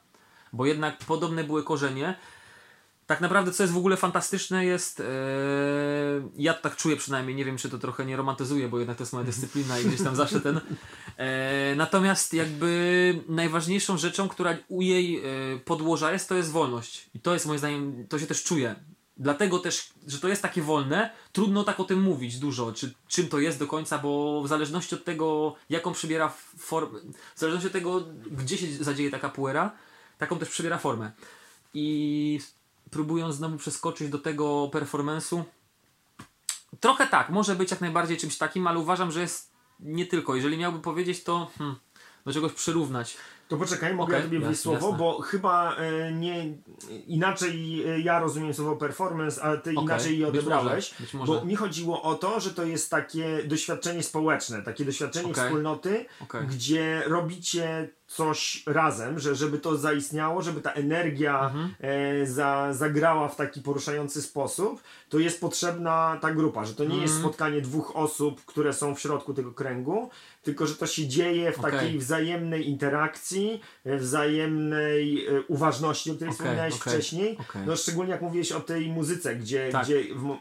Bo 0.54 0.66
jednak 0.66 0.98
podobne 0.98 1.44
były 1.44 1.64
korzenie. 1.64 2.16
Tak 3.08 3.22
naprawdę, 3.22 3.52
co 3.52 3.64
jest 3.64 3.74
w 3.74 3.78
ogóle 3.78 3.98
fantastyczne, 3.98 4.66
jest. 4.66 5.00
E, 5.00 5.04
ja 6.38 6.54
tak 6.54 6.76
czuję 6.76 6.98
przynajmniej, 6.98 7.36
nie 7.36 7.46
wiem, 7.46 7.58
czy 7.58 7.70
to 7.70 7.78
trochę 7.78 8.06
nie 8.06 8.16
romantyzuję, 8.16 8.68
bo 8.68 8.80
jednak 8.80 8.98
to 8.98 9.04
jest 9.04 9.14
moja 9.14 9.26
dyscyplina 9.26 9.80
i 9.80 9.86
gdzieś 9.86 10.04
tam 10.04 10.16
zawsze 10.16 10.42
ten. 10.42 10.62
E, 11.18 11.76
natomiast, 11.76 12.34
jakby 12.34 13.24
najważniejszą 13.30 13.98
rzeczą, 13.98 14.30
która 14.30 14.58
u 14.68 14.82
jej 14.82 15.18
e, 15.18 15.22
podłoża 15.66 16.12
jest, 16.12 16.30
to 16.30 16.36
jest 16.36 16.52
wolność. 16.52 17.10
I 17.14 17.20
to 17.20 17.34
jest 17.34 17.46
moim 17.46 17.60
zdaniem, 17.60 18.08
to 18.10 18.20
się 18.20 18.28
też 18.28 18.44
czuje. 18.44 18.76
Dlatego 19.18 19.60
też, 19.60 19.90
że 20.08 20.20
to 20.20 20.28
jest 20.28 20.42
takie 20.42 20.62
wolne, 20.62 21.10
trudno 21.32 21.64
tak 21.64 21.80
o 21.80 21.84
tym 21.84 22.02
mówić 22.02 22.40
dużo, 22.40 22.74
czy 22.74 22.94
czym 23.08 23.28
to 23.28 23.40
jest 23.40 23.60
do 23.60 23.68
końca, 23.68 24.00
bo 24.00 24.42
w 24.44 24.48
zależności 24.48 24.96
od 24.96 25.04
tego, 25.04 25.56
jaką 25.70 25.94
przybiera 25.94 26.34
formę, 26.58 27.00
w 27.36 27.40
zależności 27.40 27.68
od 27.68 27.74
tego, 27.74 28.04
gdzie 28.32 28.58
się 28.58 28.68
zadzieje 28.84 29.12
taka 29.12 29.30
puera, 29.30 29.72
taką 30.18 30.40
też 30.40 30.50
przybiera 30.50 30.78
formę. 30.78 31.12
I 31.74 32.40
próbując 32.92 33.36
znowu 33.36 33.58
przeskoczyć 33.58 34.10
do 34.10 34.20
tego 34.20 34.70
performance'u, 34.74 35.44
trochę 36.80 37.08
tak, 37.08 37.30
może 37.30 37.56
być 37.56 37.72
jak 37.72 37.82
najbardziej 37.82 38.18
czymś 38.18 38.38
takim, 38.38 38.68
ale 38.68 38.80
uważam, 38.80 39.12
że 39.12 39.22
jest 39.22 39.52
nie 39.80 40.06
tylko. 40.06 40.36
Jeżeli 40.36 40.58
miałbym 40.58 40.82
powiedzieć, 40.82 41.24
to 41.24 41.52
hmm, 41.58 41.76
do 42.26 42.34
czegoś 42.34 42.54
przyrównać. 42.54 43.18
To 43.48 43.58
poczekaj, 43.58 43.94
mogę 43.94 44.18
Okej, 44.18 44.34
ja 44.34 44.42
tobie 44.42 44.56
słowo, 44.56 44.88
jasne. 44.88 44.98
bo 44.98 45.22
chyba 45.22 45.76
e, 45.76 46.12
nie 46.12 46.54
inaczej 47.08 47.84
e, 47.88 48.00
ja 48.00 48.20
rozumiem 48.20 48.54
słowo 48.54 48.76
performance, 48.76 49.44
a 49.44 49.58
ty 49.58 49.70
Okej, 49.72 49.84
inaczej 49.84 50.20
je 50.20 50.26
być 50.26 50.36
odebrałeś. 50.40 50.92
może, 50.92 51.04
być 51.04 51.14
może. 51.14 51.34
Bo 51.34 51.46
mi 51.46 51.56
chodziło 51.56 52.02
o 52.02 52.16
to, 52.16 52.40
że 52.40 52.52
to 52.52 52.64
jest 52.64 52.90
takie 52.92 53.44
doświadczenie 53.44 54.04
społeczne, 54.04 54.62
takie 54.62 54.86
doświadczenie 54.86 55.32
Okej. 55.32 55.44
wspólnoty, 55.44 56.06
gdzie 56.48 57.04
robicie 57.06 57.90
coś 58.16 58.64
razem, 58.66 59.20
że 59.20 59.36
żeby 59.36 59.58
to 59.60 59.78
zaistniało, 59.78 60.42
żeby 60.42 60.62
ta 60.62 60.72
energia 60.72 61.46
Mhm. 61.46 61.76
e, 61.82 62.26
za, 62.26 62.74
zagrała 62.74 63.28
w 63.28 63.36
taki 63.36 63.62
poruszający 63.62 64.22
sposób, 64.22 64.82
to 65.10 65.20
jest 65.20 65.42
potrzebna 65.42 66.18
ta 66.22 66.32
grupa, 66.32 66.66
że 66.66 66.74
to 66.74 66.84
nie 66.84 66.98
jest 67.02 67.14
Mhm. 67.14 67.22
spotkanie 67.24 67.62
dwóch 67.62 67.96
osób, 67.96 68.46
które 68.46 68.74
są 68.74 68.96
w 68.96 69.00
środku 69.00 69.34
tego 69.34 69.52
kręgu, 69.52 70.10
tylko 70.44 70.68
że 70.68 70.76
to 70.76 70.88
się 70.88 71.08
dzieje 71.08 71.52
w 71.52 71.60
Okej. 71.60 71.72
takiej 71.72 72.00
wzajemnej 72.00 72.70
interakcji, 72.70 73.62
e, 73.86 73.98
wzajemnej 73.98 75.28
e, 75.28 75.42
uważności, 75.48 76.12
o 76.12 76.14
której 76.16 76.30
Okej, 76.30 76.38
wspominałeś 76.40 76.74
okej, 76.74 76.94
wcześniej. 76.94 77.38
No 77.66 77.76
szczególnie 77.76 78.12
jak 78.12 78.22
mówiłeś 78.22 78.52
o 78.52 78.60
tej 78.60 78.90
muzyce, 78.90 79.36
gdzie, 79.36 79.70
Tak. 79.72 79.84
gdzie 79.86 80.04
w, 80.16 80.38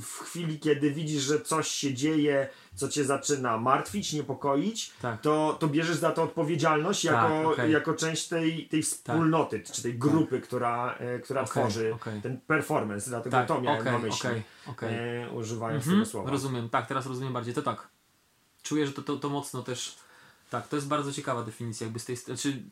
w 0.00 0.18
chwili, 0.18 0.58
kiedy 0.58 0.90
widzisz, 0.90 1.22
że 1.22 1.40
coś 1.40 1.68
się 1.68 1.94
dzieje, 1.94 2.48
co 2.74 2.88
cię 2.88 3.04
zaczyna 3.04 3.58
martwić, 3.58 4.12
niepokoić, 4.12 4.92
Tak. 5.02 5.20
to, 5.20 5.56
to 5.60 5.68
bierzesz 5.68 5.96
za 5.96 6.10
to 6.12 6.22
odpowiedzialność 6.22 7.04
jako, 7.04 7.50
okej. 7.50 7.72
jako 7.72 7.94
część 7.94 8.28
tej, 8.28 8.68
tej 8.68 8.82
wspólnoty, 8.82 9.62
czy 9.72 9.82
tej 9.82 9.98
grupy, 9.98 10.40
która, 10.40 10.94
e, 10.98 11.18
która 11.18 11.40
Okej, 11.40 11.50
tworzy 11.50 11.94
okej. 11.94 12.20
ten 12.20 12.40
performance. 12.40 13.10
Dlatego 13.10 13.36
Tak, 13.36 13.48
to 13.48 13.60
miałem 13.60 13.80
okej, 13.80 13.92
na 13.92 13.98
myśli, 13.98 14.30
e, 14.82 15.30
używając 15.30 15.84
Mhm, 15.84 15.96
tego 16.02 16.10
słowa. 16.10 16.30
Rozumiem, 16.30 16.68
tak, 16.68 16.86
teraz 16.86 17.06
rozumiem 17.06 17.32
bardziej. 17.32 17.54
To 17.54 17.62
tak. 17.62 17.88
Czuję, 18.62 18.86
że 18.86 18.92
to, 18.92 19.02
to, 19.02 19.16
to 19.16 19.28
mocno 19.28 19.62
też. 19.62 19.96
Tak, 20.50 20.68
to 20.68 20.76
jest 20.76 20.88
bardzo 20.88 21.12
ciekawa 21.12 21.42
definicja, 21.42 21.84
jakby 21.84 21.98
z 21.98 22.04
tej 22.04 22.16
strony. 22.16 22.38
Znaczy, 22.38 22.62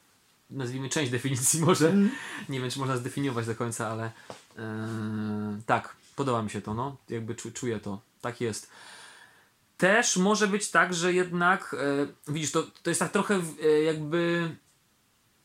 nazwijmy 0.51 0.89
część 0.89 1.11
definicji 1.11 1.61
może. 1.67 1.87
Mhm. 1.87 2.11
Nie 2.49 2.61
wiem, 2.61 2.71
czy 2.71 2.79
można 2.79 2.97
zdefiniować 2.97 3.47
do 3.47 3.55
końca, 3.55 3.89
ale 3.89 4.11
yy, 4.57 4.63
tak, 5.67 5.97
podoba 6.17 6.43
mi 6.43 6.51
się 6.51 6.63
to, 6.63 6.75
no. 6.75 6.97
Jakby 7.09 7.35
czu, 7.35 7.51
czuję 7.51 7.81
to. 7.81 8.01
Tak 8.21 8.41
jest. 8.41 8.71
Też 9.83 10.17
może 10.17 10.49
być 10.49 10.71
tak, 10.71 10.95
że 10.95 11.13
jednak, 11.13 11.77
e, 12.29 12.33
widzisz, 12.33 12.53
to, 12.53 12.63
to 12.83 12.91
jest 12.91 13.01
tak 13.01 13.13
trochę 13.13 13.41
e, 13.63 13.83
jakby 13.83 14.51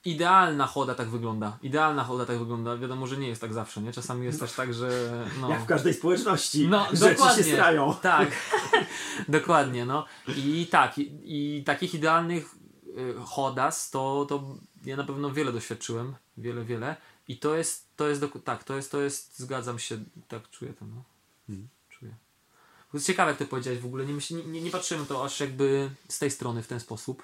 idealna 0.05 0.67
choda 0.67 0.95
tak 0.95 1.09
wygląda. 1.09 1.57
Idealna 1.61 2.03
choda 2.03 2.25
tak 2.25 2.39
wygląda. 2.39 2.77
Wiadomo, 2.77 3.07
że 3.07 3.17
nie 3.17 3.27
jest 3.27 3.41
tak 3.41 3.53
zawsze, 3.53 3.81
nie? 3.81 3.91
Czasami 3.93 4.25
jest 4.25 4.39
też 4.39 4.53
tak, 4.53 4.73
że... 4.73 4.89
No, 5.41 5.49
Jak 5.49 5.61
w 5.61 5.65
każdej 5.65 5.93
społeczności 5.93 6.67
no, 6.67 6.87
rzeczy 6.93 7.15
dokładnie. 7.15 7.43
się 7.43 7.53
strają. 7.53 7.95
Tak, 8.01 8.31
dokładnie, 9.29 9.85
no. 9.85 10.05
I 10.27 10.67
tak, 10.71 10.97
i, 10.97 11.11
i 11.23 11.63
takich 11.63 11.93
idealnych 11.93 12.55
y, 12.97 13.15
chodas 13.25 13.89
to, 13.89 14.25
to 14.29 14.55
ja 14.85 14.97
na 14.97 15.03
pewno 15.03 15.31
wiele 15.31 15.51
doświadczyłem, 15.51 16.15
wiele, 16.37 16.65
wiele. 16.65 16.95
I 17.27 17.37
to 17.37 17.55
jest, 17.55 17.95
to 17.95 18.07
jest, 18.07 18.25
tak, 18.43 18.63
to 18.63 18.75
jest, 18.75 18.91
to 18.91 19.01
jest, 19.01 19.39
zgadzam 19.39 19.79
się, 19.79 19.97
tak 20.27 20.49
czuję 20.49 20.73
to, 20.73 20.85
no. 20.85 21.03
Czuję. 21.45 21.76
To 22.97 22.99
jest 22.99 23.07
ciekawe, 23.07 23.31
jak 23.31 23.39
to 23.39 23.45
powiedziałeś 23.45 23.79
w 23.79 23.85
ogóle, 23.85 24.05
nie, 24.05 24.13
myśl, 24.13 24.51
nie, 24.51 24.61
nie, 24.61 24.71
patrzyłem 24.71 25.05
to 25.05 25.25
aż 25.25 25.39
jakby 25.39 25.89
z 26.09 26.19
tej 26.19 26.31
strony, 26.31 26.63
w 26.63 26.67
ten 26.67 26.79
sposób. 26.79 27.23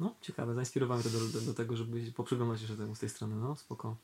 No, 0.00 0.14
ciekawe, 0.20 0.54
zainspirowałem 0.54 1.02
to 1.02 1.08
do, 1.08 1.18
do, 1.18 1.40
do 1.40 1.54
tego, 1.54 1.76
żeby 1.76 2.12
poprzyglądać 2.12 2.60
jeszcze 2.60 2.76
temu 2.76 2.94
z 2.94 2.98
tej 2.98 3.08
strony, 3.08 3.36
no, 3.36 3.56
spoko. 3.56 3.96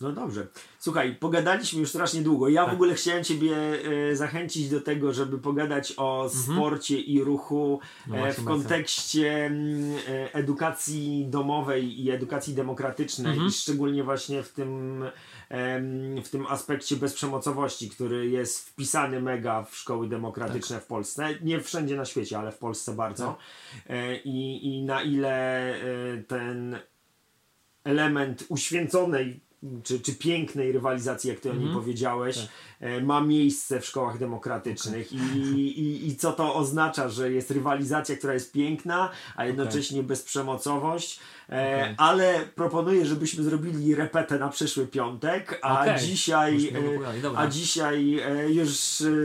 No 0.00 0.12
dobrze. 0.12 0.46
Słuchaj, 0.78 1.14
pogadaliśmy 1.14 1.80
już 1.80 1.88
strasznie 1.88 2.22
długo. 2.22 2.48
Ja 2.48 2.62
w 2.62 2.66
Tak. 2.66 2.74
ogóle 2.74 2.94
chciałem 2.94 3.24
Ciebie 3.24 3.56
e, 4.10 4.16
zachęcić 4.16 4.68
do 4.68 4.80
tego, 4.80 5.12
żeby 5.12 5.38
pogadać 5.38 5.94
o 5.96 6.30
sporcie 6.34 7.00
i 7.00 7.24
ruchu 7.24 7.80
No 8.06 8.16
e, 8.16 8.32
w 8.32 8.44
kontekście 8.44 9.46
mm, 9.46 9.98
e, 10.08 10.34
edukacji 10.34 11.26
domowej 11.28 12.00
i 12.04 12.10
edukacji 12.10 12.54
demokratycznej 12.54 13.32
Mhm. 13.32 13.48
i 13.48 13.52
szczególnie 13.52 14.04
właśnie 14.04 14.42
w 14.42 14.48
tym, 14.52 15.04
w 16.24 16.28
tym 16.30 16.46
aspekcie 16.46 16.96
bezprzemocowości, 16.96 17.90
który 17.90 18.26
jest 18.30 18.68
wpisany 18.68 19.20
mega 19.20 19.62
w 19.62 19.76
szkoły 19.76 20.08
demokratyczne 20.08 20.76
Tak. 20.76 20.84
w 20.84 20.88
Polsce. 20.88 21.28
Nie 21.42 21.60
wszędzie 21.60 21.96
na 21.96 22.04
świecie, 22.04 22.38
ale 22.38 22.52
w 22.52 22.58
Polsce 22.58 22.94
bardzo. 22.94 23.38
E, 23.88 24.16
I, 24.16 24.66
I 24.66 24.82
na 24.82 25.02
ile 25.02 25.74
e, 25.74 25.78
ten 26.28 26.78
element 27.84 28.44
uświęconej 28.48 29.40
czy, 29.84 30.00
czy 30.00 30.14
pięknej 30.14 30.72
rywalizacji, 30.72 31.30
jak 31.30 31.40
ty 31.40 31.50
o 31.50 31.54
niej 31.54 31.62
Mhm. 31.66 31.80
powiedziałeś, 31.80 32.36
Tak. 32.36 32.46
e, 32.80 33.00
ma 33.00 33.20
miejsce 33.20 33.80
w 33.80 33.86
szkołach 33.86 34.18
demokratycznych. 34.18 35.12
I, 35.12 35.16
i, 35.56 36.08
I 36.08 36.16
co 36.16 36.32
to 36.32 36.54
oznacza, 36.54 37.08
że 37.08 37.32
jest 37.32 37.50
rywalizacja, 37.50 38.16
która 38.16 38.34
jest 38.34 38.52
piękna, 38.52 39.10
a 39.36 39.44
jednocześnie 39.46 40.02
bezprzemocowość. 40.02 41.20
E, 41.48 41.80
Okej. 41.82 41.94
Ale 41.98 42.40
proponuję, 42.54 43.06
żebyśmy 43.06 43.44
zrobili 43.44 43.94
repetę 43.94 44.38
na 44.38 44.48
przyszły 44.48 44.86
piątek, 44.86 45.58
a 45.62 45.80
Okej. 45.82 45.98
dzisiaj. 46.06 46.72
E. 47.34 47.38
A 47.38 47.46
dzisiaj 47.46 48.20
już 48.48 48.70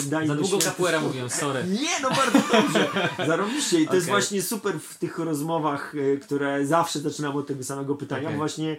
dajmy 0.10 0.28
Za 0.28 0.36
długo 0.36 0.58
capoeira 0.58 0.98
spokój. 0.98 1.08
mówiłem, 1.08 1.30
sorry. 1.30 1.63
Nie, 1.82 2.00
no 2.02 2.10
bardzo 2.10 2.39
dobrze. 2.52 2.88
Zarobiście. 3.28 3.82
I 3.82 3.88
to 3.88 3.95
jest 3.95 4.06
Okej. 4.08 4.13
właśnie 4.13 4.41
super 4.41 4.80
w 4.80 4.98
tych 4.98 5.19
rozmowach, 5.19 5.93
które 6.21 6.65
zawsze 6.65 7.00
zaczynamy 7.00 7.38
od 7.39 7.48
tego 7.48 7.63
samego 7.63 7.95
pytania. 7.95 8.32
Właśnie 8.32 8.78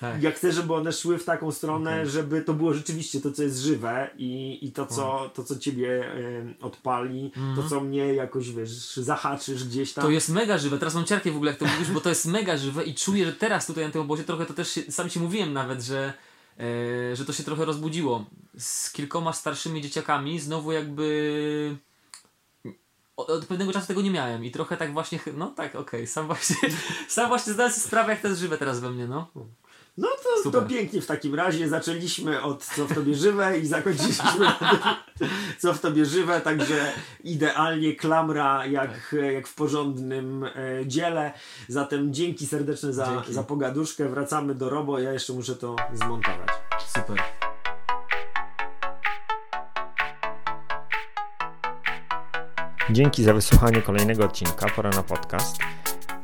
Tak. 0.00 0.22
ja 0.22 0.30
chcę, 0.30 0.52
żeby 0.52 0.74
one 0.74 0.92
szły 0.92 1.18
w 1.18 1.24
taką 1.24 1.52
stronę, 1.52 1.94
Okej. 1.94 2.10
żeby 2.10 2.42
to 2.42 2.54
było 2.54 2.74
rzeczywiście 2.74 3.20
to, 3.20 3.32
co 3.32 3.42
jest 3.42 3.58
żywe 3.58 4.10
i, 4.18 4.58
i 4.62 4.72
to, 4.72 4.86
co, 4.86 5.30
to, 5.34 5.44
co 5.44 5.58
ciebie 5.58 6.14
y, 6.16 6.54
odpali, 6.60 7.32
to, 7.56 7.68
co 7.68 7.80
mnie 7.80 8.14
jakoś, 8.14 8.50
wiesz, 8.50 8.96
zahaczysz 8.96 9.64
gdzieś 9.64 9.92
tam. 9.92 10.04
To 10.04 10.10
jest 10.10 10.28
mega 10.28 10.58
żywe. 10.58 10.78
Teraz 10.78 10.94
mam 10.94 11.04
ciarkę 11.04 11.32
w 11.32 11.36
ogóle, 11.36 11.50
jak 11.50 11.60
to 11.60 11.66
mówisz, 11.66 11.90
bo 11.90 12.00
to 12.00 12.08
jest 12.08 12.26
mega 12.26 12.56
żywe 12.56 12.84
i 12.84 12.94
czuję, 12.94 13.26
że 13.26 13.32
teraz 13.32 13.66
tutaj 13.66 13.84
na 13.84 13.90
tym 13.90 14.00
obozie 14.00 14.24
trochę 14.24 14.46
to 14.46 14.54
też 14.54 14.70
się, 14.70 14.82
sam 14.82 15.10
ci 15.10 15.20
mówiłem 15.20 15.52
nawet, 15.52 15.82
że, 15.82 16.12
e, 16.58 17.16
że 17.16 17.24
to 17.24 17.32
się 17.32 17.42
trochę 17.42 17.64
rozbudziło. 17.64 18.24
Z 18.58 18.92
kilkoma 18.92 19.32
starszymi 19.32 19.82
dzieciakami 19.82 20.40
znowu 20.40 20.72
jakby 20.72 21.76
od, 23.16 23.46
pewnego 23.46 23.72
czasu 23.72 23.86
tego 23.86 24.02
nie 24.02 24.10
miałem 24.10 24.44
i 24.44 24.50
trochę 24.50 24.76
tak 24.76 24.92
właśnie, 24.92 25.18
no 25.36 25.46
tak, 25.46 25.74
okej, 25.74 26.06
sam 26.06 26.26
właśnie, 26.26 26.56
sam 27.08 27.28
właśnie 27.28 27.52
zdałem 27.52 27.72
sobie 27.72 27.86
sprawę, 27.86 28.12
jak 28.12 28.22
to 28.22 28.28
jest 28.28 28.40
żywe 28.40 28.58
teraz 28.58 28.80
we 28.80 28.90
mnie, 28.90 29.06
no. 29.06 29.30
No 29.98 30.08
to, 30.08 30.42
Super. 30.42 30.62
to 30.62 30.68
pięknie 30.68 31.00
w 31.00 31.06
takim 31.06 31.34
razie. 31.34 31.68
Zaczęliśmy 31.68 32.42
od 32.42 32.64
co 32.64 32.86
w 32.86 32.94
tobie 32.94 33.14
żywe 33.14 33.58
i 33.58 33.66
zakończyliśmy 33.66 34.46
co 35.60 35.74
w 35.74 35.80
tobie 35.80 36.04
żywe, 36.04 36.40
także 36.40 36.92
idealnie 37.24 37.94
klamra 37.96 38.66
jak, 38.66 39.14
jak 39.34 39.48
w 39.48 39.54
porządnym 39.54 40.44
e, 40.44 40.50
dziele. 40.86 41.32
Zatem 41.68 42.14
dzięki 42.14 42.46
serdeczne 42.46 42.92
za, 42.92 43.06
Dzięki. 43.06 43.34
za 43.34 43.42
pogaduszkę. 43.42 44.08
Wracamy 44.08 44.54
do 44.54 44.70
robo. 44.70 44.98
Ja 44.98 45.12
jeszcze 45.12 45.32
muszę 45.32 45.54
to 45.54 45.76
zmontować. 45.94 46.48
Super. 46.86 47.16
Dzięki 52.90 53.24
za 53.24 53.34
wysłuchanie 53.34 53.82
kolejnego 53.82 54.24
odcinka 54.24 54.66
Pora 54.76 54.90
na 54.90 55.02
podcast. 55.02 55.56